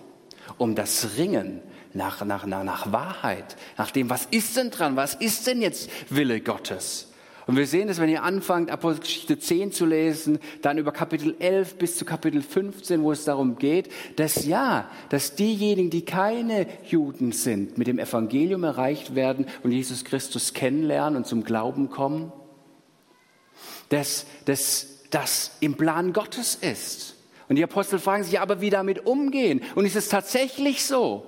um 0.57 0.77
das 0.77 1.17
Ringen 1.17 1.61
nach, 1.95 2.25
nach, 2.25 2.47
nach, 2.47 2.63
nach 2.63 2.93
Wahrheit, 2.93 3.57
nach 3.77 3.91
dem, 3.91 4.11
was 4.11 4.27
ist 4.27 4.57
denn 4.57 4.71
dran, 4.71 4.95
was 4.95 5.15
ist 5.15 5.49
denn 5.49 5.61
jetzt 5.61 5.91
Wille 6.09 6.41
Gottes? 6.41 7.08
Und 7.49 7.57
wir 7.57 7.67
sehen 7.67 7.89
es, 7.89 7.99
wenn 7.99 8.11
ihr 8.11 8.25
anfangt, 8.25 8.71
Apostelgeschichte 8.71 9.39
10 9.39 9.73
zu 9.73 9.87
lesen, 9.87 10.39
dann 10.61 10.77
über 10.77 10.93
Kapitel 10.93 11.35
11 11.39 11.77
bis 11.77 11.97
zu 11.97 12.05
Kapitel 12.05 12.43
15, 12.43 13.03
wo 13.03 13.11
es 13.11 13.25
darum 13.25 13.57
geht, 13.57 13.91
dass 14.17 14.45
ja, 14.45 14.91
dass 15.09 15.35
diejenigen, 15.35 15.89
die 15.89 16.05
keine 16.05 16.67
Juden 16.85 17.33
sind, 17.33 17.79
mit 17.79 17.87
dem 17.87 17.99
Evangelium 17.99 18.65
erreicht 18.65 19.15
werden 19.15 19.47
und 19.63 19.73
Jesus 19.73 20.05
Christus 20.05 20.53
kennenlernen 20.53 21.17
und 21.17 21.27
zum 21.27 21.43
Glauben 21.43 21.89
kommen, 21.89 22.35
dass 23.89 24.27
das 24.45 25.53
im 25.61 25.75
Plan 25.75 26.13
Gottes 26.13 26.55
ist. 26.55 27.17
Und 27.49 27.57
die 27.57 27.65
Apostel 27.65 27.99
fragen 27.99 28.25
sich, 28.25 28.35
ja, 28.35 28.43
aber 28.43 28.61
wie 28.61 28.69
damit 28.69 29.07
umgehen? 29.07 29.63
Und 29.75 29.87
ist 29.87 29.97
es 29.97 30.11
tatsächlich 30.11 30.85
so? 30.85 31.25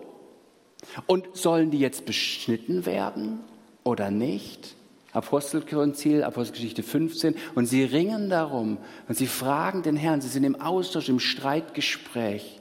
Und 1.06 1.34
sollen 1.34 1.70
die 1.70 1.78
jetzt 1.78 2.04
beschnitten 2.04 2.84
werden 2.84 3.40
oder 3.84 4.10
nicht? 4.10 4.76
Apostelkonzil, 5.12 6.22
Apostelgeschichte 6.22 6.82
15, 6.82 7.34
und 7.54 7.66
sie 7.66 7.82
ringen 7.84 8.30
darum 8.30 8.78
und 9.08 9.16
sie 9.16 9.26
fragen 9.26 9.82
den 9.82 9.96
Herrn, 9.96 10.20
sie 10.20 10.28
sind 10.28 10.44
im 10.44 10.60
Austausch, 10.60 11.08
im 11.08 11.20
Streitgespräch. 11.20 12.60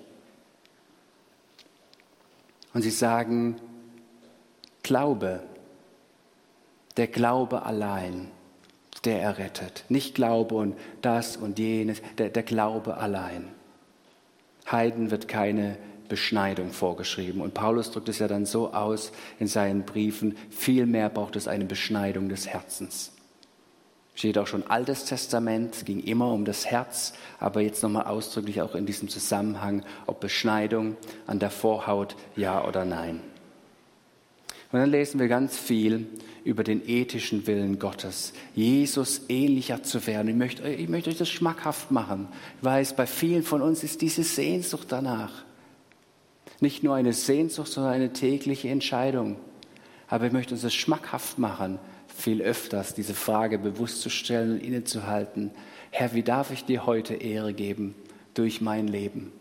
Und 2.73 2.81
sie 2.81 2.91
sagen, 2.91 3.57
Glaube, 4.83 5.43
der 6.97 7.07
Glaube 7.07 7.63
allein, 7.63 8.31
der 9.05 9.21
errettet. 9.21 9.85
Nicht 9.89 10.15
Glaube 10.15 10.55
und 10.55 10.75
das 11.01 11.37
und 11.37 11.59
jenes, 11.59 12.01
der, 12.17 12.29
der 12.29 12.43
Glaube 12.43 12.97
allein. 12.97 13.47
Heiden 14.71 15.11
wird 15.11 15.27
keine 15.27 15.77
Beschneidung 16.09 16.71
vorgeschrieben. 16.71 17.41
Und 17.41 17.53
Paulus 17.53 17.91
drückt 17.91 18.09
es 18.09 18.19
ja 18.19 18.27
dann 18.27 18.45
so 18.45 18.73
aus 18.73 19.11
in 19.39 19.47
seinen 19.47 19.83
Briefen, 19.83 20.35
vielmehr 20.49 21.09
braucht 21.09 21.35
es 21.35 21.47
eine 21.47 21.65
Beschneidung 21.65 22.27
des 22.27 22.47
Herzens. 22.47 23.13
Steht 24.15 24.37
auch 24.37 24.47
schon 24.47 24.67
Altes 24.67 25.05
Testament, 25.05 25.75
es 25.75 25.85
ging 25.85 26.01
immer 26.01 26.33
um 26.33 26.43
das 26.43 26.65
Herz, 26.65 27.13
aber 27.39 27.61
jetzt 27.61 27.81
nochmal 27.83 28.03
ausdrücklich 28.03 28.61
auch 28.61 28.75
in 28.75 28.85
diesem 28.85 29.07
Zusammenhang, 29.07 29.85
ob 30.07 30.19
Beschneidung 30.19 30.97
an 31.25 31.39
der 31.39 31.51
Vorhaut, 31.51 32.17
ja 32.35 32.67
oder 32.67 32.83
nein. 32.83 33.21
Und 34.71 34.79
dann 34.79 34.91
lesen 34.91 35.19
wir 35.19 35.29
ganz 35.29 35.57
viel 35.57 36.07
über 36.43 36.63
den 36.63 36.87
ethischen 36.87 37.47
Willen 37.47 37.79
Gottes, 37.79 38.33
Jesus 38.53 39.21
ähnlicher 39.29 39.83
zu 39.83 40.05
werden. 40.05 40.27
Ich 40.27 40.35
möchte, 40.35 40.67
ich 40.67 40.89
möchte 40.89 41.09
euch 41.09 41.17
das 41.17 41.29
schmackhaft 41.29 41.89
machen. 41.89 42.27
Ich 42.57 42.65
weiß, 42.65 42.95
bei 42.95 43.07
vielen 43.07 43.43
von 43.43 43.61
uns 43.61 43.83
ist 43.83 44.01
diese 44.01 44.23
Sehnsucht 44.23 44.87
danach. 44.89 45.45
Nicht 46.61 46.83
nur 46.83 46.95
eine 46.95 47.13
Sehnsucht, 47.13 47.71
sondern 47.71 47.93
eine 47.93 48.13
tägliche 48.13 48.69
Entscheidung. 48.69 49.37
Aber 50.07 50.25
ich 50.25 50.33
möchte 50.33 50.53
uns 50.53 50.63
das 50.63 50.73
schmackhaft 50.73 51.39
machen, 51.39 51.79
viel 52.07 52.41
öfters 52.41 52.93
diese 52.93 53.13
Frage 53.13 53.59
bewusst 53.59 54.01
zu 54.01 54.09
stellen 54.09 54.53
und 54.53 54.63
innezuhalten. 54.63 55.51
Herr, 55.91 56.13
wie 56.13 56.23
darf 56.23 56.51
ich 56.51 56.65
dir 56.65 56.85
heute 56.85 57.13
Ehre 57.13 57.53
geben 57.53 57.95
durch 58.33 58.61
mein 58.61 58.87
Leben, 58.87 59.31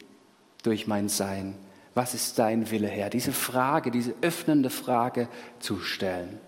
durch 0.62 0.86
mein 0.86 1.08
Sein? 1.08 1.54
was 1.98 2.14
ist 2.14 2.38
dein 2.38 2.70
Wille, 2.70 2.86
Herr? 2.86 3.10
Diese 3.10 3.32
Frage, 3.32 3.90
diese 3.90 4.14
öffnende 4.22 4.70
Frage 4.70 5.28
zu 5.58 5.80
stellen. 5.80 6.38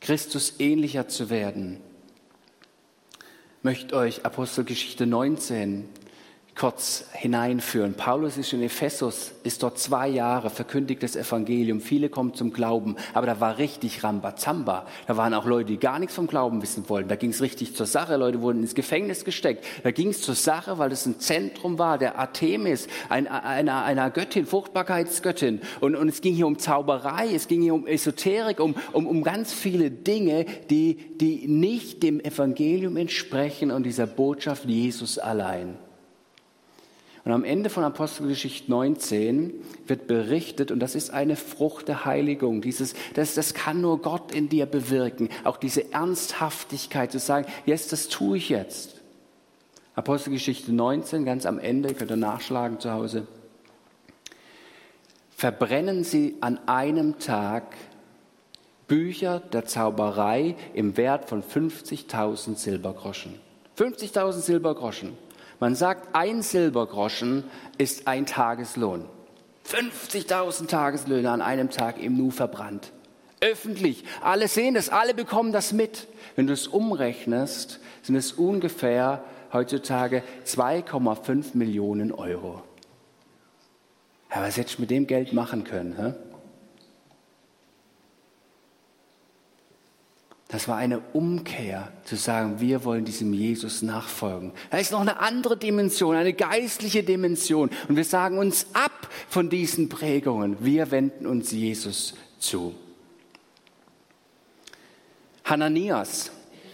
Christus 0.00 0.60
ähnlicher 0.60 1.08
zu 1.08 1.28
werden. 1.28 1.80
Möchte 3.62 3.96
euch 3.96 4.24
Apostelgeschichte 4.24 5.06
19 5.06 5.88
kurz 6.54 7.06
hineinführen. 7.12 7.94
Paulus 7.94 8.36
ist 8.36 8.52
in 8.52 8.62
Ephesus, 8.62 9.32
ist 9.42 9.62
dort 9.62 9.78
zwei 9.78 10.06
Jahre, 10.08 10.50
verkündigt 10.50 11.02
das 11.02 11.16
Evangelium. 11.16 11.80
Viele 11.80 12.10
kommen 12.10 12.34
zum 12.34 12.52
Glauben, 12.52 12.96
aber 13.14 13.26
da 13.26 13.40
war 13.40 13.56
richtig 13.56 14.04
Rambazamba. 14.04 14.86
Da 15.06 15.16
waren 15.16 15.32
auch 15.32 15.46
Leute, 15.46 15.70
die 15.70 15.78
gar 15.78 15.98
nichts 15.98 16.14
vom 16.14 16.26
Glauben 16.26 16.60
wissen 16.60 16.88
wollten. 16.88 17.08
Da 17.08 17.16
ging 17.16 17.30
es 17.30 17.40
richtig 17.40 17.74
zur 17.74 17.86
Sache. 17.86 18.16
Leute 18.16 18.42
wurden 18.42 18.60
ins 18.60 18.74
Gefängnis 18.74 19.24
gesteckt. 19.24 19.64
Da 19.82 19.90
ging 19.90 20.08
es 20.08 20.20
zur 20.20 20.34
Sache, 20.34 20.78
weil 20.78 20.92
es 20.92 21.06
ein 21.06 21.18
Zentrum 21.20 21.78
war, 21.78 21.96
der 21.96 22.18
Artemis, 22.18 22.86
ein, 23.08 23.26
einer, 23.26 23.84
einer 23.84 24.10
Göttin, 24.10 24.44
Fruchtbarkeitsgöttin. 24.46 25.62
Und, 25.80 25.96
und 25.96 26.08
es 26.08 26.20
ging 26.20 26.34
hier 26.34 26.46
um 26.46 26.58
Zauberei, 26.58 27.34
es 27.34 27.48
ging 27.48 27.62
hier 27.62 27.74
um 27.74 27.86
Esoterik, 27.86 28.60
um, 28.60 28.74
um, 28.92 29.06
um 29.06 29.22
ganz 29.22 29.54
viele 29.54 29.90
Dinge, 29.90 30.44
die, 30.68 30.96
die 31.16 31.48
nicht 31.48 32.02
dem 32.02 32.20
Evangelium 32.20 32.98
entsprechen 32.98 33.70
und 33.70 33.84
dieser 33.84 34.06
Botschaft 34.06 34.66
Jesus 34.66 35.18
allein. 35.18 35.78
Und 37.24 37.30
am 37.30 37.44
Ende 37.44 37.70
von 37.70 37.84
Apostelgeschichte 37.84 38.68
19 38.70 39.54
wird 39.86 40.08
berichtet, 40.08 40.72
und 40.72 40.80
das 40.80 40.96
ist 40.96 41.10
eine 41.10 41.36
Frucht 41.36 41.86
der 41.86 42.04
Heiligung, 42.04 42.62
dieses, 42.62 42.94
das, 43.14 43.34
das 43.34 43.54
kann 43.54 43.80
nur 43.80 44.02
Gott 44.02 44.34
in 44.34 44.48
dir 44.48 44.66
bewirken, 44.66 45.28
auch 45.44 45.56
diese 45.56 45.92
Ernsthaftigkeit 45.92 47.12
zu 47.12 47.20
sagen, 47.20 47.46
jetzt, 47.64 47.92
das 47.92 48.08
tue 48.08 48.38
ich 48.38 48.48
jetzt. 48.48 49.00
Apostelgeschichte 49.94 50.72
19, 50.72 51.24
ganz 51.24 51.46
am 51.46 51.58
Ende, 51.60 51.94
könnt 51.94 52.10
ihr 52.10 52.16
nachschlagen 52.16 52.80
zu 52.80 52.90
Hause. 52.90 53.26
Verbrennen 55.30 56.02
sie 56.02 56.36
an 56.40 56.58
einem 56.66 57.18
Tag 57.18 57.76
Bücher 58.88 59.40
der 59.40 59.64
Zauberei 59.64 60.56
im 60.74 60.96
Wert 60.96 61.28
von 61.28 61.42
50.000 61.42 62.56
Silbergroschen. 62.56 63.34
50.000 63.78 64.32
Silbergroschen. 64.32 65.16
Man 65.62 65.76
sagt, 65.76 66.16
ein 66.16 66.42
Silbergroschen 66.42 67.44
ist 67.78 68.08
ein 68.08 68.26
Tageslohn. 68.26 69.04
50.000 69.64 70.66
Tageslöhne 70.66 71.30
an 71.30 71.40
einem 71.40 71.70
Tag 71.70 72.02
im 72.02 72.16
Nu 72.16 72.32
verbrannt. 72.32 72.90
Öffentlich. 73.40 74.02
Alle 74.22 74.48
sehen 74.48 74.74
das, 74.74 74.88
alle 74.88 75.14
bekommen 75.14 75.52
das 75.52 75.72
mit. 75.72 76.08
Wenn 76.34 76.48
du 76.48 76.52
es 76.52 76.66
umrechnest, 76.66 77.78
sind 78.02 78.16
es 78.16 78.32
ungefähr 78.32 79.22
heutzutage 79.52 80.24
2,5 80.44 81.56
Millionen 81.56 82.10
Euro. 82.10 82.64
Ja, 84.34 84.42
was 84.42 84.56
hätte 84.56 84.70
ich 84.70 84.78
mit 84.80 84.90
dem 84.90 85.06
Geld 85.06 85.32
machen 85.32 85.62
können? 85.62 85.94
Hä? 85.96 86.31
Das 90.52 90.68
war 90.68 90.76
eine 90.76 91.00
Umkehr, 91.14 91.90
zu 92.04 92.14
sagen, 92.14 92.60
wir 92.60 92.84
wollen 92.84 93.06
diesem 93.06 93.32
Jesus 93.32 93.80
nachfolgen. 93.80 94.52
Da 94.70 94.76
ist 94.76 94.92
noch 94.92 95.00
eine 95.00 95.18
andere 95.18 95.56
Dimension, 95.56 96.14
eine 96.14 96.34
geistliche 96.34 97.02
Dimension. 97.02 97.70
Und 97.88 97.96
wir 97.96 98.04
sagen 98.04 98.36
uns 98.36 98.66
ab 98.74 99.08
von 99.30 99.48
diesen 99.48 99.88
Prägungen. 99.88 100.58
Wir 100.60 100.90
wenden 100.90 101.26
uns 101.26 101.52
Jesus 101.52 102.12
zu. 102.38 102.74
Hananias, 105.46 106.30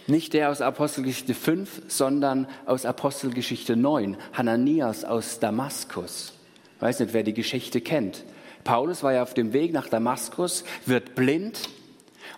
nicht 0.07 0.33
der 0.33 0.51
aus 0.51 0.59
Apostelgeschichte 0.59 1.33
5, 1.33 1.83
sondern 1.87 2.47
aus 2.65 2.85
Apostelgeschichte 2.85 3.77
9. 3.77 4.17
Hananias 4.33 5.05
aus 5.05 5.39
Damaskus. 5.39 6.33
Ich 6.75 6.81
weiß 6.81 6.99
nicht, 6.99 7.13
wer 7.13 7.23
die 7.23 7.33
Geschichte 7.33 7.79
kennt. 7.79 8.25
Paulus 8.65 9.03
war 9.03 9.13
ja 9.13 9.23
auf 9.23 9.33
dem 9.33 9.53
Weg 9.53 9.71
nach 9.71 9.87
Damaskus, 9.87 10.65
wird 10.85 11.15
blind, 11.15 11.69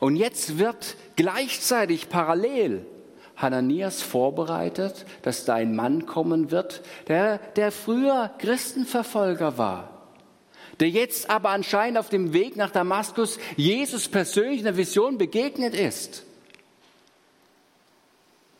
und 0.01 0.15
jetzt 0.15 0.57
wird 0.57 0.95
gleichzeitig 1.15 2.09
parallel 2.09 2.87
Hananias 3.35 4.01
vorbereitet, 4.01 5.05
dass 5.21 5.45
da 5.45 5.53
ein 5.53 5.75
Mann 5.75 6.07
kommen 6.07 6.49
wird, 6.49 6.81
der, 7.07 7.37
der 7.55 7.71
früher 7.71 8.31
Christenverfolger 8.39 9.59
war, 9.59 10.07
der 10.79 10.89
jetzt 10.89 11.29
aber 11.29 11.49
anscheinend 11.49 11.99
auf 11.99 12.09
dem 12.09 12.33
Weg 12.33 12.55
nach 12.55 12.71
Damaskus 12.71 13.37
Jesus 13.55 14.07
persönlich 14.07 14.57
in 14.57 14.63
der 14.63 14.77
Vision 14.77 15.19
begegnet 15.19 15.75
ist. 15.75 16.25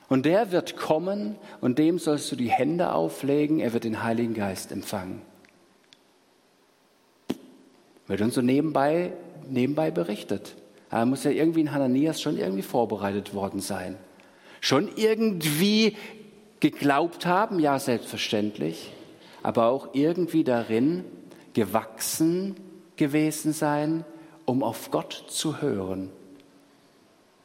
Und 0.10 0.28
der 0.28 0.52
wird 0.52 0.78
kommen 0.78 1.38
und 1.60 1.80
dem 1.80 1.98
sollst 1.98 2.32
du 2.32 2.36
die 2.36 2.52
Hände 2.52 2.94
auflegen, 2.94 3.60
er 3.60 3.74
wird 3.74 3.86
den 3.86 4.04
Heiligen 4.04 4.36
Geist 4.36 4.72
empfangen. 4.72 5.24
Wird 8.06 8.22
uns 8.22 8.36
so 8.36 8.44
nebenbei, 8.44 9.14
nebenbei 9.50 9.90
berichtet. 9.90 10.56
Da 10.92 11.06
muss 11.06 11.24
ja 11.24 11.32
irgendwie 11.32 11.62
in 11.62 11.72
Hananias 11.72 12.22
schon 12.22 12.38
irgendwie 12.38 12.62
vorbereitet 12.62 13.34
worden 13.34 13.62
sein. 13.62 13.98
Schon 14.60 14.90
irgendwie 14.96 15.96
geglaubt 16.60 17.26
haben, 17.26 17.60
ja 17.60 17.80
selbstverständlich, 17.80 18.92
aber 19.42 19.68
auch 19.68 19.90
irgendwie 19.94 20.44
darin 20.44 21.06
gewachsen 21.54 22.56
gewesen 22.98 23.54
sein, 23.54 24.06
um 24.46 24.64
auf 24.64 24.92
Gott 24.92 25.26
zu 25.28 25.62
hören, 25.62 26.10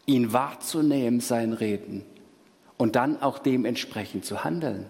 ihn 0.05 0.33
wahrzunehmen, 0.33 1.21
sein 1.21 1.53
Reden 1.53 2.05
und 2.77 2.97
dann 2.97 3.23
auch 3.23 3.39
dementsprechend 3.39 4.25
zu 4.25 4.45
handeln. 4.45 4.87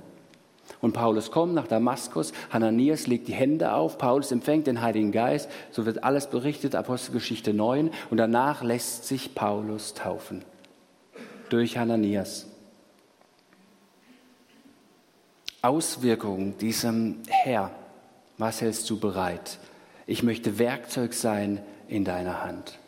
Und 0.81 0.93
Paulus 0.93 1.31
kommt 1.31 1.55
nach 1.55 1.67
Damaskus, 1.67 2.33
Hananias 2.51 3.07
legt 3.07 3.29
die 3.29 3.35
Hände 3.35 3.73
auf, 3.73 3.99
Paulus 3.99 4.31
empfängt 4.31 4.67
den 4.67 4.83
Heiligen 4.83 5.13
Geist, 5.13 5.51
so 5.71 5.87
wird 5.87 6.05
alles 6.05 6.29
berichtet, 6.29 6.75
Apostelgeschichte 6.75 7.55
9, 7.55 7.91
und 8.11 8.17
danach 8.17 8.63
lässt 8.63 9.07
sich 9.07 9.35
Paulus 9.35 9.95
taufen 9.95 10.45
durch 11.49 11.79
Hananias. 11.79 12.47
Auswirkungen 15.63 16.59
diesem 16.59 17.19
Herr, 17.29 17.71
was 18.39 18.61
hältst 18.61 18.89
du 18.91 19.01
bereit? 19.01 19.59
Ich 20.07 20.23
möchte 20.23 20.59
Werkzeug 20.59 21.15
sein 21.15 21.61
in 21.89 22.05
deiner 22.05 22.45
Hand. 22.45 22.79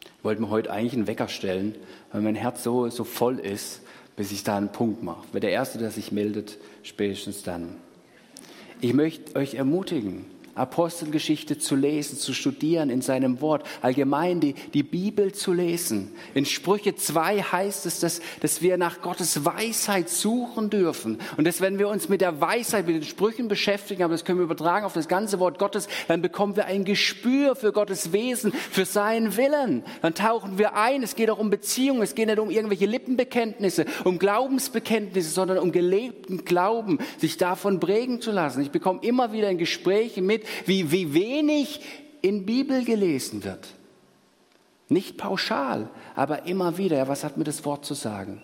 Ich 0.00 0.24
wollte 0.24 0.42
mir 0.42 0.50
heute 0.50 0.72
eigentlich 0.72 0.94
einen 0.94 1.06
Wecker 1.06 1.28
stellen, 1.28 1.76
weil 2.10 2.22
mein 2.22 2.34
Herz 2.34 2.64
so, 2.64 2.88
so 2.88 3.04
voll 3.04 3.38
ist 3.38 3.82
bis 4.18 4.32
ich 4.32 4.42
da 4.42 4.56
einen 4.56 4.72
Punkt 4.72 5.04
mache. 5.04 5.24
Wer 5.30 5.40
der 5.40 5.52
Erste, 5.52 5.78
der 5.78 5.92
sich 5.92 6.10
meldet, 6.10 6.58
spätestens 6.82 7.44
dann. 7.44 7.76
Ich 8.80 8.92
möchte 8.92 9.36
euch 9.36 9.54
ermutigen, 9.54 10.26
Apostelgeschichte 10.58 11.58
zu 11.58 11.76
lesen, 11.76 12.18
zu 12.18 12.32
studieren 12.32 12.90
in 12.90 13.00
seinem 13.00 13.40
Wort, 13.40 13.64
allgemein 13.82 14.40
die, 14.40 14.54
die 14.74 14.82
Bibel 14.82 15.32
zu 15.32 15.52
lesen. 15.52 16.12
In 16.34 16.44
Sprüche 16.44 16.94
2 16.94 17.42
heißt 17.42 17.86
es, 17.86 18.00
dass, 18.00 18.20
dass 18.40 18.62
wir 18.62 18.76
nach 18.76 19.00
Gottes 19.00 19.44
Weisheit 19.44 20.08
suchen 20.08 20.70
dürfen. 20.70 21.18
Und 21.36 21.46
dass 21.46 21.60
wenn 21.60 21.78
wir 21.78 21.88
uns 21.88 22.08
mit 22.08 22.20
der 22.20 22.40
Weisheit, 22.40 22.86
mit 22.86 22.96
den 22.96 23.02
Sprüchen 23.04 23.48
beschäftigen, 23.48 24.02
aber 24.02 24.14
das 24.14 24.24
können 24.24 24.38
wir 24.38 24.44
übertragen 24.44 24.84
auf 24.84 24.94
das 24.94 25.08
ganze 25.08 25.38
Wort 25.38 25.58
Gottes, 25.58 25.88
dann 26.08 26.22
bekommen 26.22 26.56
wir 26.56 26.66
ein 26.66 26.84
Gespür 26.84 27.56
für 27.56 27.72
Gottes 27.72 28.12
Wesen, 28.12 28.52
für 28.52 28.84
seinen 28.84 29.36
Willen. 29.36 29.84
Dann 30.02 30.14
tauchen 30.14 30.58
wir 30.58 30.76
ein. 30.76 31.02
Es 31.02 31.16
geht 31.16 31.30
auch 31.30 31.38
um 31.38 31.50
Beziehungen. 31.50 32.02
Es 32.02 32.14
geht 32.14 32.26
nicht 32.28 32.38
um 32.38 32.50
irgendwelche 32.50 32.86
Lippenbekenntnisse, 32.86 33.86
um 34.04 34.18
Glaubensbekenntnisse, 34.18 35.30
sondern 35.30 35.58
um 35.58 35.72
gelebten 35.72 36.44
Glauben, 36.44 36.98
sich 37.18 37.36
davon 37.36 37.80
prägen 37.80 38.20
zu 38.20 38.30
lassen. 38.30 38.62
Ich 38.62 38.70
bekomme 38.70 39.00
immer 39.02 39.32
wieder 39.32 39.50
in 39.50 39.58
Gesprächen 39.58 40.26
mit, 40.26 40.44
wie, 40.66 40.90
wie 40.90 41.14
wenig 41.14 41.80
in 42.22 42.46
Bibel 42.46 42.84
gelesen 42.84 43.44
wird. 43.44 43.68
Nicht 44.88 45.18
pauschal, 45.18 45.90
aber 46.14 46.46
immer 46.46 46.78
wieder. 46.78 46.96
Ja, 46.96 47.08
was 47.08 47.24
hat 47.24 47.36
mir 47.36 47.44
das 47.44 47.64
Wort 47.64 47.84
zu 47.84 47.94
sagen? 47.94 48.42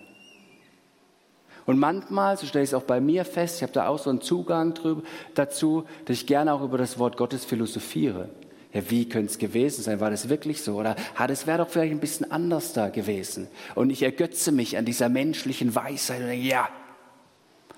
Und 1.65 1.79
manchmal, 1.79 2.37
so 2.37 2.45
stelle 2.45 2.63
ich 2.63 2.69
es 2.69 2.73
auch 2.75 2.83
bei 2.83 3.01
mir 3.01 3.25
fest, 3.25 3.57
ich 3.57 3.63
habe 3.63 3.73
da 3.73 3.87
auch 3.87 3.97
so 3.97 4.11
einen 4.11 4.21
Zugang 4.21 4.75
drüber, 4.75 5.01
dazu, 5.33 5.85
dass 6.05 6.17
ich 6.17 6.27
gerne 6.27 6.53
auch 6.53 6.61
über 6.61 6.77
das 6.77 6.99
Wort 6.99 7.17
Gottes 7.17 7.43
philosophiere. 7.43 8.29
Ja, 8.71 8.81
wie 8.89 9.09
könnte 9.09 9.31
es 9.31 9.37
gewesen 9.39 9.81
sein? 9.81 9.99
War 9.99 10.11
das 10.11 10.29
wirklich 10.29 10.61
so? 10.61 10.75
Oder 10.75 10.95
hat 11.15 11.31
es 11.31 11.47
wäre 11.47 11.59
doch 11.59 11.69
vielleicht 11.69 11.93
ein 11.93 11.99
bisschen 11.99 12.29
anders 12.29 12.73
da 12.73 12.89
gewesen? 12.89 13.47
Und 13.73 13.89
ich 13.89 14.03
ergötze 14.03 14.51
mich 14.51 14.77
an 14.77 14.85
dieser 14.85 15.09
menschlichen 15.09 15.73
Weisheit 15.73 16.19
und 16.21 16.27
denke, 16.27 16.45
ja, 16.45 16.69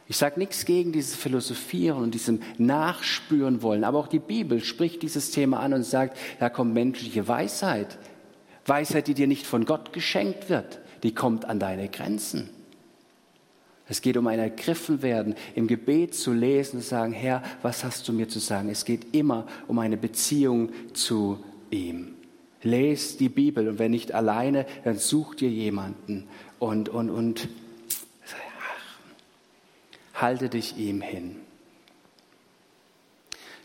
ich 0.09 0.15
sage 0.15 0.39
nichts 0.39 0.63
gegen 0.65 0.93
dieses 0.93 1.15
Philosophieren 1.15 2.01
und 2.01 2.13
diesem 2.13 2.39
Nachspüren 2.57 3.61
wollen, 3.61 3.83
aber 3.83 3.99
auch 3.99 4.07
die 4.07 4.19
Bibel 4.19 4.61
spricht 4.61 5.01
dieses 5.01 5.31
Thema 5.31 5.59
an 5.59 5.73
und 5.73 5.83
sagt, 5.83 6.17
da 6.39 6.49
kommt 6.49 6.73
menschliche 6.73 7.27
Weisheit. 7.27 7.97
Weisheit, 8.65 9.07
die 9.07 9.13
dir 9.13 9.27
nicht 9.27 9.45
von 9.45 9.65
Gott 9.65 9.91
geschenkt 9.91 10.49
wird, 10.49 10.79
die 11.03 11.13
kommt 11.13 11.45
an 11.45 11.59
deine 11.59 11.89
Grenzen. 11.89 12.49
Es 13.89 14.01
geht 14.01 14.17
um 14.17 14.27
ein 14.27 14.39
Ergriffenwerden, 14.39 15.35
im 15.55 15.67
Gebet 15.67 16.13
zu 16.13 16.33
lesen 16.33 16.77
und 16.77 16.83
sagen, 16.83 17.13
Herr, 17.13 17.41
was 17.61 17.83
hast 17.83 18.07
du 18.07 18.13
mir 18.13 18.27
zu 18.27 18.39
sagen? 18.39 18.69
Es 18.69 18.83
geht 18.83 19.15
immer 19.15 19.45
um 19.67 19.79
eine 19.79 19.97
Beziehung 19.97 20.69
zu 20.93 21.43
ihm. 21.69 22.15
Lest 22.63 23.19
die 23.19 23.29
Bibel 23.29 23.67
und 23.67 23.79
wenn 23.79 23.91
nicht 23.91 24.13
alleine, 24.13 24.65
dann 24.83 24.97
such 24.97 25.35
dir 25.35 25.49
jemanden 25.49 26.27
und, 26.59 26.89
und, 26.89 27.09
und 27.09 27.47
halte 30.17 30.49
dich 30.49 30.77
ihm 30.77 31.01
hin. 31.01 31.37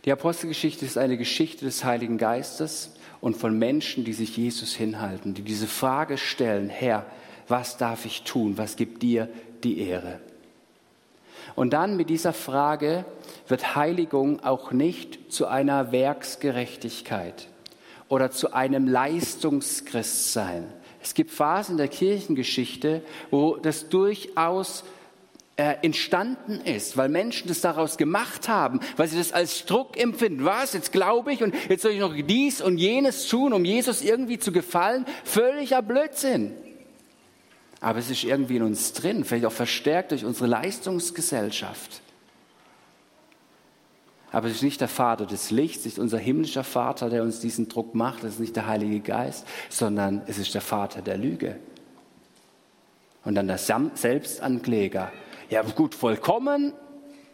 Die 0.05 0.13
Apostelgeschichte 0.13 0.85
ist 0.85 0.99
eine 0.99 1.17
Geschichte 1.17 1.65
des 1.65 1.85
Heiligen 1.85 2.19
Geistes 2.19 2.95
und 3.21 3.37
von 3.37 3.57
Menschen, 3.57 4.05
die 4.05 4.13
sich 4.13 4.37
Jesus 4.37 4.75
hinhalten, 4.75 5.35
die 5.35 5.43
diese 5.43 5.69
Frage 5.69 6.19
stellen, 6.19 6.69
Herr, 6.69 7.07
was 7.49 7.77
darf 7.77 8.05
ich 8.05 8.23
tun? 8.23 8.59
Was 8.59 8.77
gibt 8.77 9.03
dir 9.03 9.29
die 9.63 9.79
Ehre? 9.81 10.21
Und 11.55 11.73
dann 11.73 11.97
mit 11.97 12.11
dieser 12.11 12.33
Frage 12.33 13.05
wird 13.47 13.77
Heiligung 13.77 14.41
auch 14.41 14.73
nicht 14.73 15.33
zu 15.33 15.47
einer 15.47 15.93
Werksgerechtigkeit 15.93 17.49
oder 18.09 18.31
zu 18.31 18.53
einem 18.53 18.87
Leistungschristsein. 18.87 20.67
Es 21.03 21.15
gibt 21.15 21.31
Phasen 21.31 21.77
der 21.77 21.89
Kirchengeschichte, 21.89 23.03
wo 23.31 23.57
das 23.57 23.89
durchaus 23.89 24.85
äh, 25.57 25.75
entstanden 25.83 26.61
ist, 26.61 26.97
weil 26.97 27.09
Menschen 27.09 27.49
das 27.49 27.61
daraus 27.61 27.97
gemacht 27.97 28.49
haben, 28.49 28.81
weil 28.97 29.09
sie 29.09 29.19
das 29.19 29.33
als 29.33 29.67
Druck 29.67 29.99
empfinden. 30.01 30.45
Was? 30.45 30.73
Jetzt 30.73 30.93
glaube 30.93 31.33
ich 31.33 31.43
und 31.43 31.55
jetzt 31.69 31.83
soll 31.83 31.93
ich 31.93 32.01
noch 32.01 32.15
dies 32.15 32.61
und 32.61 32.79
jenes 32.79 33.29
tun, 33.29 33.53
um 33.53 33.65
Jesus 33.65 34.03
irgendwie 34.03 34.39
zu 34.39 34.53
gefallen. 34.53 35.05
Völliger 35.25 35.83
Blödsinn. 35.83 36.53
Aber 37.81 37.99
es 37.99 38.11
ist 38.11 38.25
irgendwie 38.25 38.57
in 38.57 38.63
uns 38.63 38.93
drin, 38.93 39.25
vielleicht 39.25 39.45
auch 39.45 39.53
verstärkt 39.53 40.13
durch 40.13 40.25
unsere 40.25 40.47
Leistungsgesellschaft. 40.47 42.01
Aber 44.31 44.49
es 44.49 44.55
ist 44.55 44.63
nicht 44.63 44.81
der 44.81 44.89
Vater 44.89 45.27
des 45.27 45.51
Lichts, 45.51 45.81
es 45.81 45.95
ist 45.95 45.99
unser 45.99 46.19
himmlischer 46.19 46.65
Vater, 46.65 47.11
der 47.11 47.23
uns 47.23 47.41
diesen 47.41 47.69
Druck 47.69 47.95
macht. 47.95 48.25
Es 48.25 48.35
ist 48.35 48.41
nicht 48.41 48.57
der 48.57 48.67
Heilige 48.67 49.01
Geist, 49.01 49.47
sondern 49.69 50.23
es 50.27 50.39
ist 50.39 50.55
der 50.55 50.63
Vater 50.63 51.03
der 51.03 51.19
Lüge. 51.19 51.57
Und 53.25 53.35
dann 53.35 53.47
der 53.47 53.59
Selbstankläger, 53.59 55.13
ja 55.53 55.61
gut, 55.61 55.95
vollkommen 55.95 56.73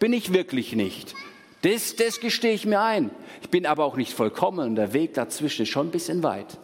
bin 0.00 0.12
ich 0.12 0.32
wirklich 0.32 0.74
nicht. 0.74 1.14
Das, 1.62 1.94
das 1.94 2.18
gestehe 2.18 2.52
ich 2.52 2.66
mir 2.66 2.80
ein. 2.80 3.10
Ich 3.42 3.48
bin 3.48 3.64
aber 3.64 3.84
auch 3.84 3.96
nicht 3.96 4.12
vollkommen 4.12 4.68
und 4.70 4.74
der 4.74 4.92
Weg 4.92 5.14
dazwischen 5.14 5.62
ist 5.62 5.68
schon 5.68 5.88
ein 5.88 5.92
bisschen 5.92 6.24
weit. 6.24 6.58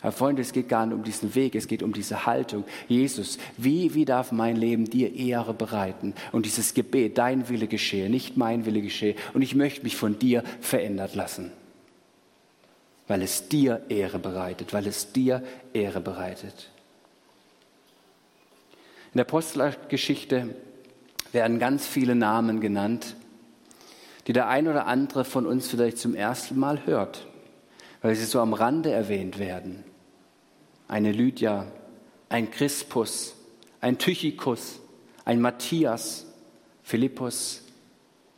Aber 0.00 0.12
Freunde, 0.12 0.42
es 0.42 0.52
geht 0.52 0.68
gar 0.68 0.86
nicht 0.86 0.94
um 0.94 1.02
diesen 1.02 1.34
Weg, 1.34 1.56
es 1.56 1.66
geht 1.66 1.82
um 1.82 1.92
diese 1.92 2.24
Haltung. 2.24 2.64
Jesus, 2.86 3.38
wie, 3.56 3.94
wie 3.94 4.04
darf 4.04 4.30
mein 4.30 4.54
Leben 4.54 4.84
dir 4.84 5.14
Ehre 5.14 5.54
bereiten? 5.54 6.14
Und 6.30 6.46
dieses 6.46 6.72
Gebet, 6.72 7.18
dein 7.18 7.48
Wille 7.48 7.66
geschehe, 7.66 8.08
nicht 8.08 8.36
mein 8.36 8.64
Wille 8.64 8.80
geschehe. 8.80 9.16
Und 9.34 9.42
ich 9.42 9.56
möchte 9.56 9.82
mich 9.82 9.96
von 9.96 10.20
dir 10.20 10.44
verändert 10.60 11.16
lassen. 11.16 11.50
Weil 13.08 13.22
es 13.22 13.48
dir 13.48 13.84
Ehre 13.88 14.20
bereitet, 14.20 14.72
weil 14.72 14.86
es 14.86 15.12
dir 15.12 15.42
Ehre 15.72 16.00
bereitet. 16.00 16.70
In 19.12 19.18
der 19.18 19.26
Apostelgeschichte 19.26 20.54
werden 21.32 21.58
ganz 21.58 21.86
viele 21.86 22.14
Namen 22.14 22.60
genannt, 22.60 23.16
die 24.26 24.32
der 24.32 24.48
ein 24.48 24.68
oder 24.68 24.86
andere 24.86 25.24
von 25.24 25.46
uns 25.46 25.68
vielleicht 25.68 25.98
zum 25.98 26.14
ersten 26.14 26.58
Mal 26.58 26.86
hört, 26.86 27.26
weil 28.02 28.14
sie 28.14 28.24
so 28.24 28.40
am 28.40 28.52
Rande 28.52 28.92
erwähnt 28.92 29.40
werden. 29.40 29.82
Eine 30.86 31.10
Lydia, 31.10 31.66
ein 32.28 32.52
Crispus, 32.52 33.34
ein 33.80 33.98
Tychikus, 33.98 34.80
ein 35.24 35.40
Matthias, 35.40 36.26
Philippus, 36.84 37.62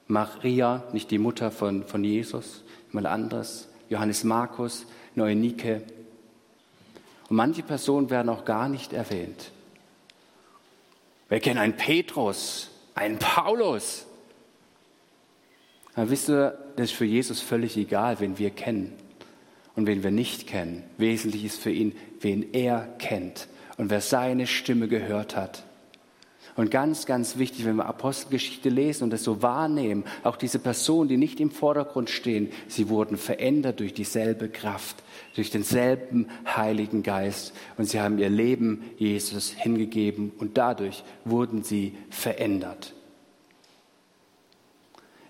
Maria, 0.07 0.85
nicht 0.93 1.11
die 1.11 1.19
Mutter 1.19 1.51
von, 1.51 1.85
von 1.85 2.03
Jesus, 2.03 2.65
mal 2.93 3.07
anders, 3.07 3.69
Johannes 3.91 4.25
Markus, 4.25 4.87
Neunike. 5.15 5.83
Und 7.29 7.37
manche 7.37 7.63
Personen 7.63 8.09
werden 8.09 8.31
auch 8.31 8.47
gar 8.47 8.71
nicht 8.71 8.95
erwähnt. 8.95 9.53
Wir 11.33 11.41
kennen 11.41 11.59
einen 11.59 11.79
Petrus, 11.79 12.69
einen 12.95 13.19
Paulus. 13.19 14.05
Aber 15.95 16.11
wisst 16.11 16.29
ihr, 16.29 16.59
das 16.77 16.91
ist 16.91 16.93
für 16.93 17.07
Jesus 17.07 17.41
völlig 17.41 17.79
egal, 17.79 18.21
wen 18.21 18.37
wir 18.37 18.51
kennen 18.51 18.93
und 19.75 19.87
wen 19.87 20.03
wir 20.03 20.11
nicht 20.11 20.47
kennen. 20.47 20.85
Wesentlich 20.99 21.47
ist 21.47 21.59
für 21.59 21.71
ihn, 21.71 21.95
wen 22.21 22.53
er 22.53 22.87
kennt 22.99 23.49
und 23.79 23.89
wer 23.89 24.03
seine 24.03 24.47
Stimme 24.47 24.89
gehört 24.89 25.35
hat. 25.35 25.65
Und 26.55 26.71
ganz, 26.71 27.07
ganz 27.07 27.39
wichtig, 27.39 27.65
wenn 27.65 27.77
wir 27.77 27.87
Apostelgeschichte 27.87 28.69
lesen 28.69 29.05
und 29.05 29.11
das 29.11 29.25
so 29.25 29.41
wahrnehmen, 29.41 30.05
auch 30.25 30.37
diese 30.37 30.59
Personen, 30.59 31.09
die 31.09 31.17
nicht 31.17 31.41
im 31.41 31.51
Vordergrund 31.51 32.11
stehen, 32.11 32.51
sie 32.69 32.91
wurden 32.91 33.17
verändert 33.17 33.81
durch 33.81 33.95
dieselbe 33.95 34.51
Kraft, 34.51 35.03
durch 35.35 35.51
denselben 35.51 36.29
Heiligen 36.47 37.03
Geist 37.03 37.53
und 37.77 37.87
sie 37.87 38.01
haben 38.01 38.19
ihr 38.19 38.29
Leben 38.29 38.83
Jesus 38.99 39.51
hingegeben 39.51 40.33
und 40.39 40.59
dadurch 40.59 41.05
wurden 41.25 41.63
sie 41.63 41.97
verändert. 42.11 42.95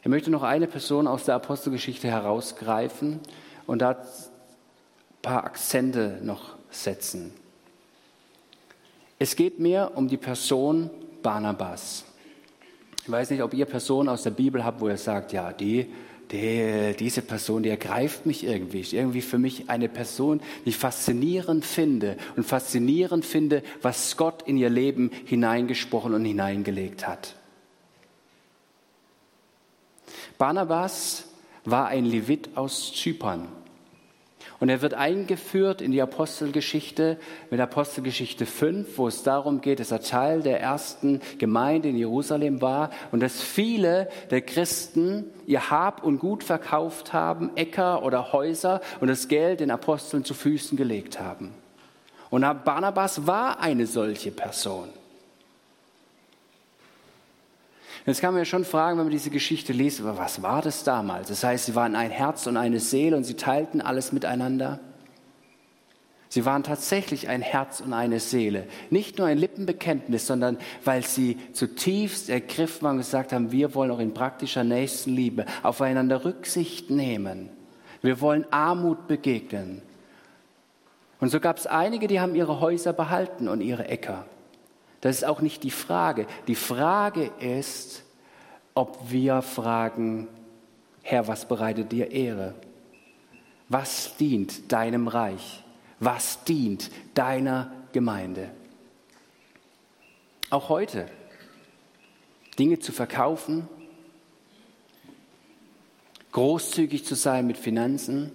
Ich 0.03 0.09
möchte 0.09 0.31
noch 0.31 0.43
eine 0.43 0.67
Person 0.67 1.07
aus 1.07 1.25
der 1.25 1.37
Apostelgeschichte 1.37 2.09
herausgreifen 2.09 3.21
und 3.67 3.81
da 3.81 3.91
ein 3.91 3.97
paar 5.23 5.45
Akzente 5.45 6.19
noch 6.23 6.57
setzen. 6.71 7.33
Es 9.21 9.37
geht 9.37 9.61
mir 9.61 9.93
um 9.95 10.09
die 10.09 10.17
Person 10.17 10.91
Barnabas. 11.23 12.05
Ich 13.05 13.11
weiß 13.11 13.31
nicht, 13.31 13.43
ob 13.43 13.55
ihr 13.55 13.67
Personen 13.67 14.09
aus 14.09 14.25
der 14.25 14.31
Bibel 14.31 14.65
habt, 14.65 14.81
wo 14.81 14.89
ihr 14.89 14.97
sagt, 14.97 15.33
ja, 15.33 15.53
die, 15.53 15.93
die, 16.33 16.95
diese 16.99 17.23
Person, 17.23 17.63
die 17.63 17.69
ergreift 17.69 18.27
mich 18.27 18.45
irgendwie. 18.45 18.81
Ist 18.81 18.93
irgendwie 18.93 19.21
für 19.21 19.39
mich 19.39 19.69
eine 19.69 19.89
Person, 19.89 20.41
die 20.65 20.71
ich 20.71 20.77
faszinierend 20.77 21.65
finde 21.65 22.17
und 22.37 22.45
faszinierend 22.45 23.25
finde, 23.25 23.63
was 23.83 24.17
Gott 24.17 24.43
in 24.43 24.57
ihr 24.57 24.71
Leben 24.71 25.11
hineingesprochen 25.27 26.15
und 26.15 26.25
hineingelegt 26.25 27.07
hat. 27.07 27.37
Barnabas 30.39 31.25
war 31.65 31.87
ein 31.87 32.05
Levit 32.05 32.57
aus 32.57 32.93
Zypern. 32.93 33.49
Und 34.63 34.69
er 34.69 34.81
wird 34.81 34.95
eingeführt 34.95 35.83
in 35.83 35.91
die 35.91 36.01
Apostelgeschichte 36.01 37.19
mit 37.51 37.59
Apostelgeschichte 37.59 38.47
5, 38.47 38.97
wo 38.97 39.09
es 39.09 39.25
darum 39.25 39.61
geht, 39.61 39.81
dass 39.81 39.91
er 39.91 40.03
Teil 40.03 40.41
der 40.41 40.61
ersten 40.61 41.21
Gemeinde 41.39 41.89
in 41.89 41.97
Jerusalem 41.97 42.61
war 42.63 42.91
und 43.11 43.19
dass 43.25 43.43
viele 43.43 44.09
der 44.31 44.41
Christen 44.41 45.25
ihr 45.49 45.69
Hab 45.69 46.05
und 46.05 46.21
Gut 46.21 46.45
verkauft 46.45 47.13
haben, 47.13 47.51
Äcker 47.57 48.05
oder 48.05 48.33
Häuser 48.33 48.81
und 49.01 49.09
das 49.09 49.27
Geld 49.27 49.59
den 49.59 49.73
Aposteln 49.73 50.25
zu 50.25 50.33
Füßen 50.33 50.79
gelegt 50.79 51.19
haben. 51.19 51.51
Und 52.31 52.43
Barnabas 52.65 53.27
war 53.27 53.59
eine 53.59 53.89
solche 53.89 54.31
Person. 54.31 54.91
Jetzt 58.05 58.21
kann 58.21 58.35
man 58.35 58.41
ja 58.41 58.45
schon 58.45 58.65
fragen, 58.65 58.99
wenn 58.99 59.07
man 59.07 59.13
diese 59.13 59.31
Geschichte 59.31 59.73
liest, 59.73 60.03
was 60.05 60.43
war 60.43 60.61
das 60.61 60.83
damals? 60.83 61.29
Das 61.29 61.45
heißt, 61.45 61.67
sie 61.67 61.75
waren 61.75 61.95
ein 61.95 62.11
Herz 62.11 62.47
und 62.47 62.57
eine 62.57 62.81
Seele 62.81 63.17
und 63.17 63.25
sie 63.25 63.35
teilten 63.35 63.81
alles 63.81 64.13
miteinander. 64.13 64.81
Sie 66.29 66.47
waren 66.47 66.63
tatsächlich 66.63 67.29
ein 67.29 67.43
Herz 67.43 67.81
und 67.81 67.93
eine 67.93 68.19
Seele. 68.19 68.67
Nicht 68.89 69.19
nur 69.19 69.27
ein 69.27 69.37
Lippenbekenntnis, 69.37 70.27
sondern 70.27 70.57
weil 70.83 71.05
sie 71.05 71.37
zutiefst 71.53 72.31
ergriffen 72.31 72.83
waren 72.83 72.93
und 72.93 73.03
gesagt 73.03 73.33
haben, 73.33 73.53
wir 73.53 73.75
wollen 73.75 73.91
auch 73.91 73.99
in 73.99 74.15
praktischer 74.15 74.65
Nächstenliebe 74.65 75.45
aufeinander 75.63 76.25
Rücksicht 76.25 76.91
nehmen. 76.91 77.51
Wir 78.01 78.21
wollen 78.21 78.47
Armut 78.51 79.07
begegnen. 79.07 79.83
Und 81.21 81.29
so 81.29 81.39
gab 81.39 81.59
es 81.59 81.67
einige, 81.67 82.09
die 82.09 82.19
haben 82.19 82.35
ihre 82.35 82.61
Häuser 82.61 82.93
behalten 82.93 83.47
und 83.47 83.61
ihre 83.61 83.87
Äcker. 83.87 84.25
Das 85.03 85.17
ist 85.17 85.25
auch 85.25 85.41
nicht 85.41 85.65
die 85.65 85.71
Frage. 85.71 86.27
Die 86.47 86.55
Frage 86.55 87.31
ist, 87.41 88.05
ob 88.73 89.11
wir 89.11 89.43
fragen, 89.43 90.29
Herr, 91.03 91.27
was 91.27 91.47
bereitet 91.47 91.93
dir 91.93 92.11
Ehre? 92.13 92.55
Was 93.69 94.17
dient 94.17 94.71
deinem 94.73 95.09
Reich? 95.09 95.65
Was 95.99 96.45
dient 96.45 96.91
deiner 97.15 97.73
Gemeinde? 97.93 98.51
Auch 100.51 100.69
heute 100.69 101.07
Dinge 102.59 102.79
zu 102.79 102.93
verkaufen, 102.93 103.69
großzügig 106.31 107.05
zu 107.05 107.17
sein 107.17 107.47
mit 107.47 107.57
Finanzen, 107.57 108.31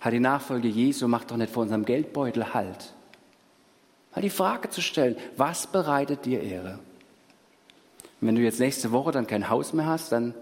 hat 0.00 0.12
die 0.12 0.20
Nachfolge 0.20 0.68
Jesu, 0.68 1.06
macht 1.06 1.30
doch 1.30 1.36
nicht 1.36 1.52
vor 1.52 1.62
unserem 1.62 1.84
Geldbeutel 1.84 2.52
Halt. 2.52 2.94
Mal 4.14 4.22
die 4.22 4.30
Frage 4.30 4.70
zu 4.70 4.80
stellen, 4.80 5.16
was 5.36 5.66
bereitet 5.66 6.24
dir 6.24 6.42
Ehre? 6.42 6.78
Und 8.20 8.28
wenn 8.28 8.34
du 8.34 8.42
jetzt 8.42 8.60
nächste 8.60 8.92
Woche 8.92 9.12
dann 9.12 9.26
kein 9.26 9.48
Haus 9.48 9.72
mehr 9.72 9.86
hast, 9.86 10.12
dann 10.12 10.34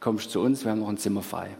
kommst 0.00 0.26
du 0.26 0.30
zu 0.30 0.40
uns, 0.40 0.64
wir 0.64 0.70
haben 0.70 0.80
noch 0.80 0.88
ein 0.88 0.98
Zimmer 0.98 1.22
frei. 1.22 1.50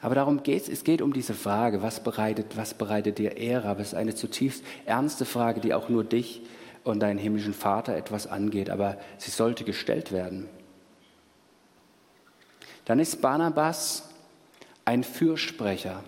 Aber 0.00 0.14
darum 0.14 0.42
geht 0.42 0.64
es, 0.64 0.68
es 0.68 0.84
geht 0.84 1.00
um 1.00 1.14
diese 1.14 1.32
Frage, 1.32 1.80
was 1.80 2.04
bereitet, 2.04 2.56
was 2.56 2.74
bereitet 2.74 3.18
dir 3.18 3.38
Ehre? 3.38 3.68
Aber 3.68 3.80
es 3.80 3.88
ist 3.88 3.94
eine 3.94 4.14
zutiefst 4.14 4.62
ernste 4.84 5.24
Frage, 5.24 5.60
die 5.60 5.72
auch 5.72 5.88
nur 5.88 6.04
dich 6.04 6.42
und 6.84 7.00
deinen 7.00 7.18
himmlischen 7.18 7.54
Vater 7.54 7.96
etwas 7.96 8.26
angeht, 8.26 8.68
aber 8.68 8.98
sie 9.16 9.30
sollte 9.30 9.64
gestellt 9.64 10.12
werden. 10.12 10.46
Dann 12.84 12.98
ist 12.98 13.22
Barnabas 13.22 14.10
ein 14.84 15.04
Fürsprecher, 15.04 16.04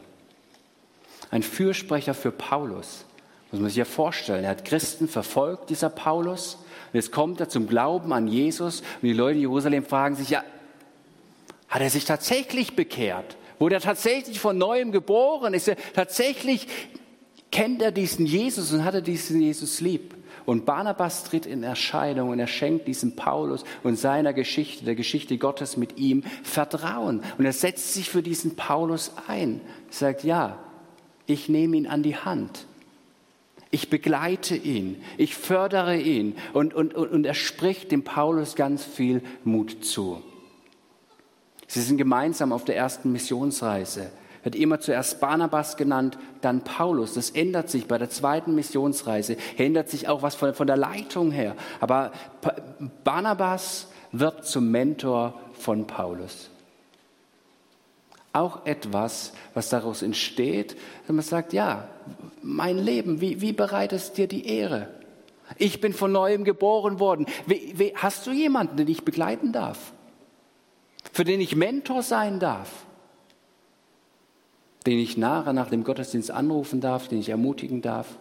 ein 1.31 1.43
Fürsprecher 1.43 2.13
für 2.13 2.31
Paulus. 2.31 3.06
Muss 3.57 3.63
man 3.63 3.71
sich 3.71 3.79
ja 3.79 3.87
vorstellen. 3.87 4.45
Er 4.45 4.51
hat 4.51 4.67
Christen 4.67 5.09
verfolgt, 5.09 5.71
dieser 5.71 5.89
Paulus. 5.89 6.57
Und 6.93 6.95
jetzt 6.95 7.11
kommt 7.11 7.41
er 7.41 7.49
zum 7.49 7.67
Glauben 7.67 8.13
an 8.13 8.29
Jesus 8.29 8.81
und 8.81 9.05
die 9.05 9.15
Leute 9.15 9.37
in 9.37 9.41
Jerusalem 9.41 9.83
fragen 9.83 10.15
sich, 10.15 10.29
ja, 10.29 10.45
hat 11.71 11.81
er 11.81 11.89
sich 11.89 12.05
tatsächlich 12.05 12.77
bekehrt? 12.77 13.39
Wurde 13.59 13.77
er 13.77 13.81
tatsächlich 13.81 14.41
von 14.41 14.59
neuem 14.59 14.93
geboren? 14.93 15.55
Ist 15.55 15.69
er 15.69 15.77
tatsächlich, 15.95 16.69
kennt 17.51 17.81
er 17.81 17.93
diesen 17.93 18.27
Jesus 18.27 18.75
und 18.75 18.85
hat 18.85 18.93
er 18.93 19.01
diesen 19.01 19.41
Jesus 19.41 19.81
lieb? 19.81 20.15
Und 20.45 20.67
Barnabas 20.67 21.25
tritt 21.25 21.47
in 21.47 21.63
Erscheinung 21.63 22.29
und 22.29 22.39
er 22.39 22.49
schenkt 22.49 22.87
diesem 22.87 23.17
Paulus 23.17 23.65
und 23.85 23.99
seiner 23.99 24.35
Geschichte, 24.35 24.85
der 24.85 24.97
Geschichte 24.97 25.39
Gottes 25.39 25.79
mit 25.79 25.97
ihm, 25.97 26.25
Vertrauen. 26.43 27.23
Und 27.39 27.47
er 27.47 27.55
setzt 27.55 27.95
sich 27.95 28.11
für 28.11 28.23
diesen 28.23 28.55
Paulus 28.55 29.13
ein. 29.29 29.63
Er 29.89 29.95
sagt, 29.95 30.25
ja, 30.25 30.59
ich 31.25 31.49
nehme 31.49 31.79
ihn 31.79 31.87
an 31.87 32.03
die 32.03 32.17
Hand. 32.17 32.67
Ich 33.77 33.91
begleite 33.91 34.57
ihn, 34.57 35.05
ich 35.19 35.37
fördere 35.37 35.99
ihn 35.99 36.35
und, 36.55 36.73
und, 36.73 36.95
und, 36.95 37.27
er 37.27 37.35
spricht 37.35 37.93
dem 37.93 38.05
Paulus 38.05 38.57
ganz 38.57 38.83
viel 38.83 39.21
Mut 39.45 39.85
zu. 39.85 40.23
Sie 41.67 41.83
sind 41.83 41.99
gemeinsam 41.99 42.55
auf 42.55 42.65
der 42.65 42.75
ersten 42.75 43.13
Missionsreise. 43.13 44.11
Wird 44.45 44.55
immer 44.55 44.81
zuerst 44.81 45.21
Barnabas 45.21 45.77
genannt, 45.77 46.17
dann 46.41 46.65
Paulus. 46.65 47.13
Das 47.13 47.29
ändert 47.29 47.69
sich 47.69 47.87
bei 47.87 47.99
der 47.99 48.09
zweiten 48.09 48.55
Missionsreise. 48.55 49.37
Ändert 49.59 49.91
sich 49.91 50.09
auch 50.09 50.23
was 50.23 50.37
von, 50.37 50.55
von 50.55 50.67
der 50.67 50.79
Leitung 50.79 51.31
her. 51.31 51.55
Aber 51.79 52.13
Barnabas 53.05 53.89
wird 54.11 54.47
zum 54.47 54.71
Mentor 54.71 55.39
von 55.53 55.87
Paulus. 55.87 56.49
Auch 58.37 58.67
etwas, 58.67 59.33
was 59.55 59.69
daraus 59.69 60.03
entsteht, 60.03 60.77
wenn 61.07 61.17
man 61.17 61.25
sagt, 61.25 61.53
ja, 61.53 61.89
mein 62.43 62.79
Leben, 62.79 63.21
wie, 63.21 63.41
wie 63.41 63.53
bereitest 63.53 64.19
dir 64.19 64.27
die 64.27 64.47
Ehre? 64.47 64.89
Ich 65.59 65.81
bin 65.81 65.93
von 65.93 66.13
neuem 66.13 66.45
geboren 66.45 66.99
worden. 66.99 67.27
Wie, 67.47 67.73
wie, 67.77 67.95
hast 67.95 68.27
du 68.27 68.33
jemanden, 68.33 68.77
den 68.77 68.89
ich 68.89 69.05
begleiten 69.05 69.53
darf? 69.53 69.93
für 71.13 71.25
den 71.25 71.41
ich 71.41 71.57
Mentor 71.57 72.03
sein 72.03 72.41
darf, 72.41 72.85
den 74.85 74.99
ich 74.99 75.17
nachher 75.17 75.53
nach 75.53 75.71
dem 75.71 75.83
Gottesdienst 75.83 76.31
anrufen 76.31 76.81
darf, 76.81 77.09
den 77.09 77.19
ich 77.19 77.31
ermutigen 77.31 77.83
darf, 77.83 78.19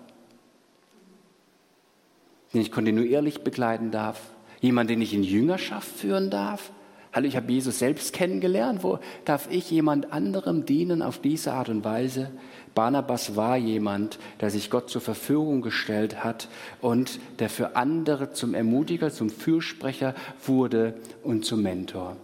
den 2.53 2.61
ich 2.61 2.71
kontinuierlich 2.71 3.43
begleiten 3.43 3.91
darf, 3.91 4.19
jemand, 4.61 4.89
den 4.89 5.01
ich 5.01 5.13
in 5.13 5.23
Jüngerschaft 5.23 5.89
führen 5.89 6.29
darf. 6.29 6.71
Hallo, 7.15 7.27
ich 7.27 7.37
habe 7.37 7.49
Jesus 7.49 7.79
selbst 7.79 8.11
kennengelernt. 8.11 8.83
Wo 8.83 8.99
darf 9.23 9.47
ich 9.49 9.71
jemand 9.71 10.11
anderem 10.11 10.65
dienen 10.65 11.01
auf 11.01 11.17
diese 11.17 11.53
Art 11.53 11.69
und 11.69 11.85
Weise? 11.85 12.29
Barnabas 12.73 13.37
war 13.37 13.55
jemand, 13.55 14.19
der 14.41 14.49
sich 14.49 14.69
Gott 14.69 14.89
zur 14.89 14.99
Verfügung 14.99 15.61
gestellt 15.61 16.25
hat 16.25 16.49
und 16.81 17.21
der 17.39 17.49
für 17.49 17.77
andere 17.77 18.33
zum 18.33 18.53
Ermutiger, 18.53 19.11
zum 19.11 19.29
Fürsprecher 19.29 20.13
wurde 20.45 20.95
und 21.23 21.45
zum 21.45 21.61
Mentor. 21.61 22.17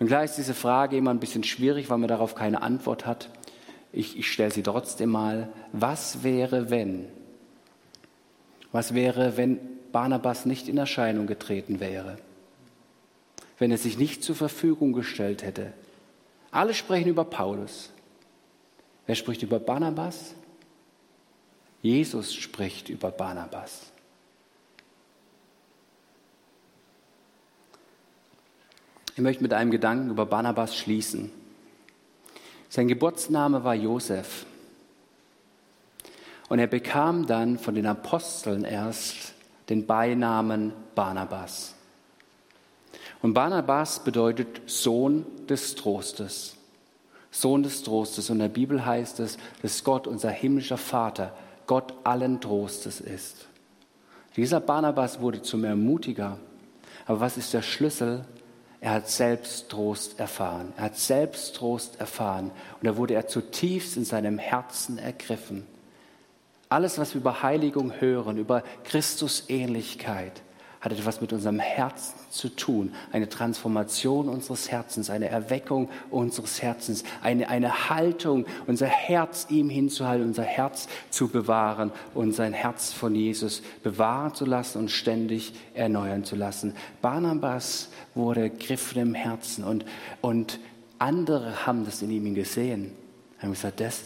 Und 0.00 0.08
klar 0.08 0.24
ist 0.24 0.34
diese 0.34 0.54
Frage 0.54 0.96
immer 0.96 1.12
ein 1.12 1.20
bisschen 1.20 1.44
schwierig, 1.44 1.90
weil 1.90 1.98
man 1.98 2.08
darauf 2.08 2.34
keine 2.34 2.62
Antwort 2.62 3.06
hat. 3.06 3.30
Ich, 3.92 4.18
ich 4.18 4.32
stelle 4.32 4.50
sie 4.50 4.64
trotzdem 4.64 5.10
mal. 5.10 5.48
Was 5.72 6.24
wäre, 6.24 6.70
wenn? 6.70 7.04
Was 8.72 8.94
wäre, 8.94 9.36
wenn 9.36 9.60
Barnabas 9.92 10.44
nicht 10.44 10.68
in 10.68 10.76
Erscheinung 10.76 11.28
getreten 11.28 11.78
wäre? 11.78 12.18
Wenn 13.60 13.70
er 13.70 13.78
sich 13.78 13.98
nicht 13.98 14.24
zur 14.24 14.34
Verfügung 14.34 14.94
gestellt 14.94 15.42
hätte? 15.42 15.72
Alle 16.50 16.72
sprechen 16.72 17.10
über 17.10 17.24
Paulus. 17.24 17.90
Wer 19.06 19.14
spricht 19.14 19.42
über 19.42 19.60
Barnabas? 19.60 20.34
Jesus 21.82 22.34
spricht 22.34 22.88
über 22.88 23.10
Barnabas. 23.10 23.92
Ich 29.14 29.18
möchte 29.18 29.42
mit 29.42 29.52
einem 29.52 29.70
Gedanken 29.70 30.08
über 30.08 30.24
Barnabas 30.24 30.74
schließen. 30.74 31.30
Sein 32.70 32.88
Geburtsname 32.88 33.62
war 33.62 33.74
Josef. 33.74 34.46
Und 36.48 36.60
er 36.60 36.66
bekam 36.66 37.26
dann 37.26 37.58
von 37.58 37.74
den 37.74 37.86
Aposteln 37.86 38.64
erst 38.64 39.34
den 39.68 39.86
Beinamen 39.86 40.72
Barnabas. 40.94 41.74
Und 43.22 43.34
Barnabas 43.34 44.02
bedeutet 44.02 44.62
Sohn 44.66 45.26
des 45.48 45.74
Trostes. 45.74 46.56
Sohn 47.30 47.62
des 47.62 47.82
Trostes. 47.82 48.30
Und 48.30 48.36
in 48.36 48.40
der 48.40 48.48
Bibel 48.48 48.84
heißt 48.84 49.20
es, 49.20 49.36
dass 49.62 49.84
Gott, 49.84 50.06
unser 50.06 50.30
himmlischer 50.30 50.78
Vater, 50.78 51.34
Gott 51.66 51.94
allen 52.04 52.40
Trostes 52.40 53.00
ist. 53.00 53.46
Dieser 54.36 54.60
Barnabas 54.60 55.20
wurde 55.20 55.42
zum 55.42 55.64
Ermutiger. 55.64 56.38
Aber 57.06 57.20
was 57.20 57.36
ist 57.36 57.52
der 57.52 57.62
Schlüssel? 57.62 58.24
Er 58.80 58.92
hat 58.92 59.08
selbst 59.08 59.68
Trost 59.68 60.18
erfahren. 60.18 60.72
Er 60.76 60.84
hat 60.84 60.96
selbst 60.96 61.54
Trost 61.56 62.00
erfahren. 62.00 62.46
Und 62.80 62.86
da 62.86 62.96
wurde 62.96 63.14
er 63.14 63.26
zutiefst 63.26 63.96
in 63.96 64.04
seinem 64.04 64.38
Herzen 64.38 64.98
ergriffen. 64.98 65.66
Alles, 66.70 66.98
was 66.98 67.14
wir 67.14 67.20
über 67.20 67.42
Heiligung 67.42 68.00
hören, 68.00 68.38
über 68.38 68.62
Christusähnlichkeit, 68.84 70.42
hat 70.80 70.92
etwas 70.92 71.20
mit 71.20 71.32
unserem 71.32 71.58
Herzen 71.58 72.14
zu 72.30 72.48
tun. 72.48 72.94
Eine 73.12 73.28
Transformation 73.28 74.30
unseres 74.30 74.70
Herzens, 74.70 75.10
eine 75.10 75.28
Erweckung 75.28 75.90
unseres 76.10 76.62
Herzens, 76.62 77.04
eine, 77.22 77.48
eine 77.50 77.90
Haltung, 77.90 78.46
unser 78.66 78.86
Herz 78.86 79.46
ihm 79.50 79.68
hinzuhalten, 79.68 80.26
unser 80.26 80.44
Herz 80.44 80.88
zu 81.10 81.28
bewahren 81.28 81.92
und 82.14 82.32
sein 82.32 82.54
Herz 82.54 82.92
von 82.92 83.14
Jesus 83.14 83.62
bewahren 83.82 84.34
zu 84.34 84.46
lassen 84.46 84.78
und 84.78 84.90
ständig 84.90 85.52
erneuern 85.74 86.24
zu 86.24 86.34
lassen. 86.34 86.74
Barnabas 87.02 87.90
wurde 88.14 88.48
griffen 88.48 89.02
im 89.02 89.14
Herzen 89.14 89.64
und, 89.64 89.84
und 90.22 90.60
andere 90.98 91.66
haben 91.66 91.84
das 91.84 92.00
in 92.00 92.10
ihm 92.10 92.34
gesehen. 92.34 92.92
Haben 93.38 93.52
gesagt, 93.52 93.80
das, 93.80 94.04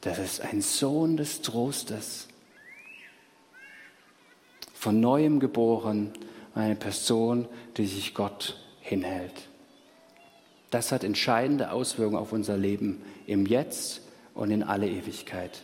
das 0.00 0.18
ist 0.18 0.40
ein 0.40 0.62
Sohn 0.62 1.16
des 1.16 1.42
Trostes 1.42 2.26
von 4.76 5.00
neuem 5.00 5.40
geboren, 5.40 6.12
eine 6.54 6.76
Person, 6.76 7.48
die 7.76 7.86
sich 7.86 8.14
Gott 8.14 8.56
hinhält. 8.80 9.48
Das 10.70 10.92
hat 10.92 11.02
entscheidende 11.02 11.72
Auswirkungen 11.72 12.18
auf 12.18 12.32
unser 12.32 12.56
Leben 12.56 13.02
im 13.26 13.46
Jetzt 13.46 14.02
und 14.34 14.50
in 14.50 14.62
alle 14.62 14.88
Ewigkeit. 14.88 15.62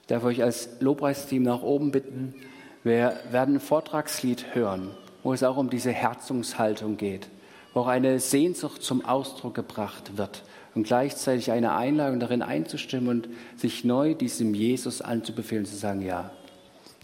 Ich 0.00 0.06
darf 0.08 0.24
euch 0.24 0.42
als 0.42 0.80
Lobpreisteam 0.80 1.44
nach 1.44 1.62
oben 1.62 1.92
bitten. 1.92 2.34
Wir 2.82 3.20
werden 3.30 3.56
ein 3.56 3.60
Vortragslied 3.60 4.54
hören, 4.54 4.90
wo 5.22 5.32
es 5.32 5.44
auch 5.44 5.56
um 5.56 5.70
diese 5.70 5.92
Herzungshaltung 5.92 6.96
geht, 6.96 7.28
wo 7.72 7.80
auch 7.80 7.86
eine 7.86 8.18
Sehnsucht 8.18 8.82
zum 8.82 9.04
Ausdruck 9.04 9.54
gebracht 9.54 10.16
wird 10.16 10.42
und 10.74 10.84
gleichzeitig 10.84 11.50
eine 11.50 11.72
Einladung 11.72 12.20
darin 12.20 12.42
einzustimmen 12.42 13.08
und 13.08 13.28
sich 13.56 13.84
neu 13.84 14.14
diesem 14.14 14.54
Jesus 14.54 15.02
anzubefehlen, 15.02 15.64
zu 15.64 15.76
sagen, 15.76 16.02
ja, 16.02 16.30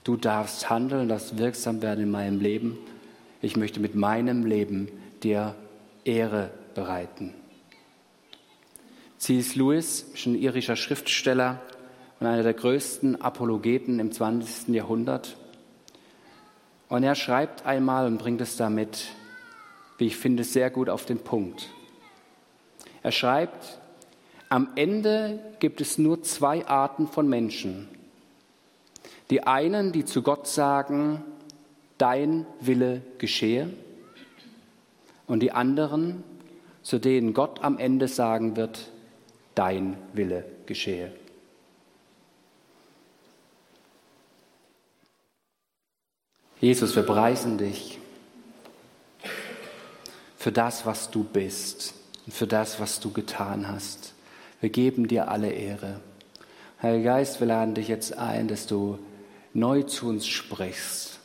du 0.05 0.17
darfst 0.17 0.71
handeln, 0.71 1.09
darfst 1.09 1.39
wirksam 1.39 1.83
werden 1.83 2.05
in 2.05 2.11
meinem 2.11 2.41
Leben. 2.41 2.79
Ich 3.43 3.57
möchte 3.57 3.81
mit 3.81 3.95
meinem 3.95 4.47
Leben 4.47 4.89
dir 5.23 5.55
Ehre 6.05 6.51
bereiten. 6.75 7.35
C.S. 9.19 9.57
Lewis 9.57 10.07
ein 10.27 10.37
irischer 10.37 10.77
Schriftsteller 10.77 11.61
und 12.21 12.27
einer 12.27 12.43
der 12.43 12.55
größten 12.55 13.21
Apologeten 13.21 13.99
im 13.99 14.13
20. 14.13 14.75
Jahrhundert. 14.75 15.37
Und 16.89 17.03
er 17.03 17.15
schreibt 17.15 17.67
einmal 17.67 18.07
und 18.07 18.19
bringt 18.19 18.41
es 18.41 18.57
damit, 18.57 19.09
wie 19.99 20.07
ich 20.07 20.17
finde, 20.17 20.45
sehr 20.45 20.71
gut 20.71 20.89
auf 20.89 21.07
den 21.07 21.19
Punkt. 21.19 21.71
Er 23.07 23.13
schreibt, 23.13 23.79
am 24.49 24.71
Ende 24.75 25.39
gibt 25.61 25.81
es 25.81 25.97
nur 25.97 26.25
zwei 26.25 26.67
Arten 26.67 27.07
von 27.07 27.29
Menschen. 27.29 27.89
Die 29.31 29.45
einen, 29.47 29.93
die 29.93 30.05
zu 30.05 30.23
Gott 30.23 30.49
sagen, 30.49 31.23
dein 31.99 32.47
Wille 32.59 33.03
geschehe, 33.19 33.73
und 35.29 35.39
die 35.39 35.53
anderen, 35.53 36.25
zu 36.83 36.99
denen 36.99 37.33
Gott 37.33 37.63
am 37.63 37.79
Ende 37.79 38.09
sagen 38.09 38.57
wird, 38.57 38.91
dein 39.55 39.97
Wille 40.13 40.45
geschehe. 40.67 41.13
Jesus, 46.61 46.97
wir 46.97 47.05
preisen 47.05 47.57
dich 47.57 48.01
für 50.37 50.51
das, 50.51 50.85
was 50.85 51.09
du 51.09 51.23
bist 51.23 51.95
und 52.27 52.33
für 52.33 52.47
das, 52.47 52.81
was 52.81 53.01
du 53.01 53.13
getan 53.13 53.69
hast. 53.69 54.13
Wir 54.61 54.71
geben 54.71 55.09
dir 55.09 55.29
alle 55.31 55.51
Ehre. 55.51 56.01
Heiliger 56.83 57.15
Geist, 57.15 57.41
wir 57.41 57.47
laden 57.47 57.75
dich 57.75 57.89
jetzt 57.89 58.19
ein, 58.19 58.49
dass 58.49 58.67
du 58.67 58.99
neu 59.55 59.83
zu 59.85 60.09
uns 60.09 60.27
sprichst, 60.27 61.19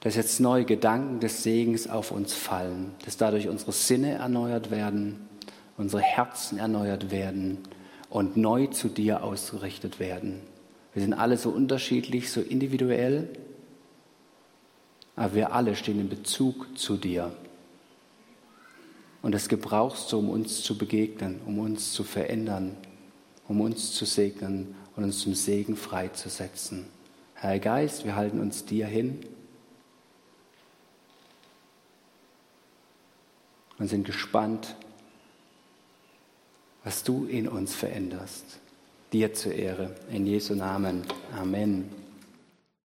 dass 0.00 0.16
jetzt 0.16 0.40
neue 0.40 0.64
Gedanken 0.64 1.20
des 1.20 1.42
Segens 1.42 1.88
auf 1.88 2.10
uns 2.10 2.32
fallen, 2.32 2.92
dass 3.04 3.16
dadurch 3.16 3.48
unsere 3.48 3.72
Sinne 3.72 4.14
erneuert 4.14 4.70
werden, 4.70 5.28
unsere 5.76 6.02
Herzen 6.02 6.58
erneuert 6.58 7.10
werden 7.10 7.58
und 8.08 8.36
neu 8.36 8.66
zu 8.66 8.88
dir 8.88 9.22
ausgerichtet 9.22 10.00
werden. 10.00 10.40
Wir 10.94 11.02
sind 11.02 11.14
alle 11.14 11.36
so 11.36 11.50
unterschiedlich, 11.50 12.32
so 12.32 12.40
individuell, 12.40 13.28
aber 15.14 15.34
wir 15.34 15.52
alle 15.52 15.76
stehen 15.76 16.00
in 16.00 16.08
Bezug 16.08 16.76
zu 16.76 16.96
dir. 16.96 17.32
Und 19.22 19.32
das 19.32 19.48
gebrauchst 19.48 20.10
du, 20.12 20.18
um 20.18 20.30
uns 20.30 20.62
zu 20.62 20.78
begegnen, 20.78 21.40
um 21.46 21.58
uns 21.58 21.92
zu 21.92 22.04
verändern, 22.04 22.76
um 23.48 23.60
uns 23.60 23.92
zu 23.92 24.04
segnen 24.04 24.74
und 24.96 25.04
uns 25.04 25.20
zum 25.20 25.34
Segen 25.34 25.76
freizusetzen. 25.76 26.86
Herr 27.34 27.58
Geist, 27.58 28.04
wir 28.04 28.16
halten 28.16 28.40
uns 28.40 28.64
dir 28.64 28.86
hin 28.86 29.20
und 33.78 33.88
sind 33.88 34.04
gespannt, 34.04 34.76
was 36.84 37.02
du 37.02 37.26
in 37.26 37.48
uns 37.48 37.74
veränderst. 37.74 38.58
Dir 39.12 39.34
zur 39.34 39.52
Ehre. 39.52 39.96
In 40.10 40.26
Jesu 40.26 40.54
Namen. 40.54 41.02
Amen. 41.36 41.99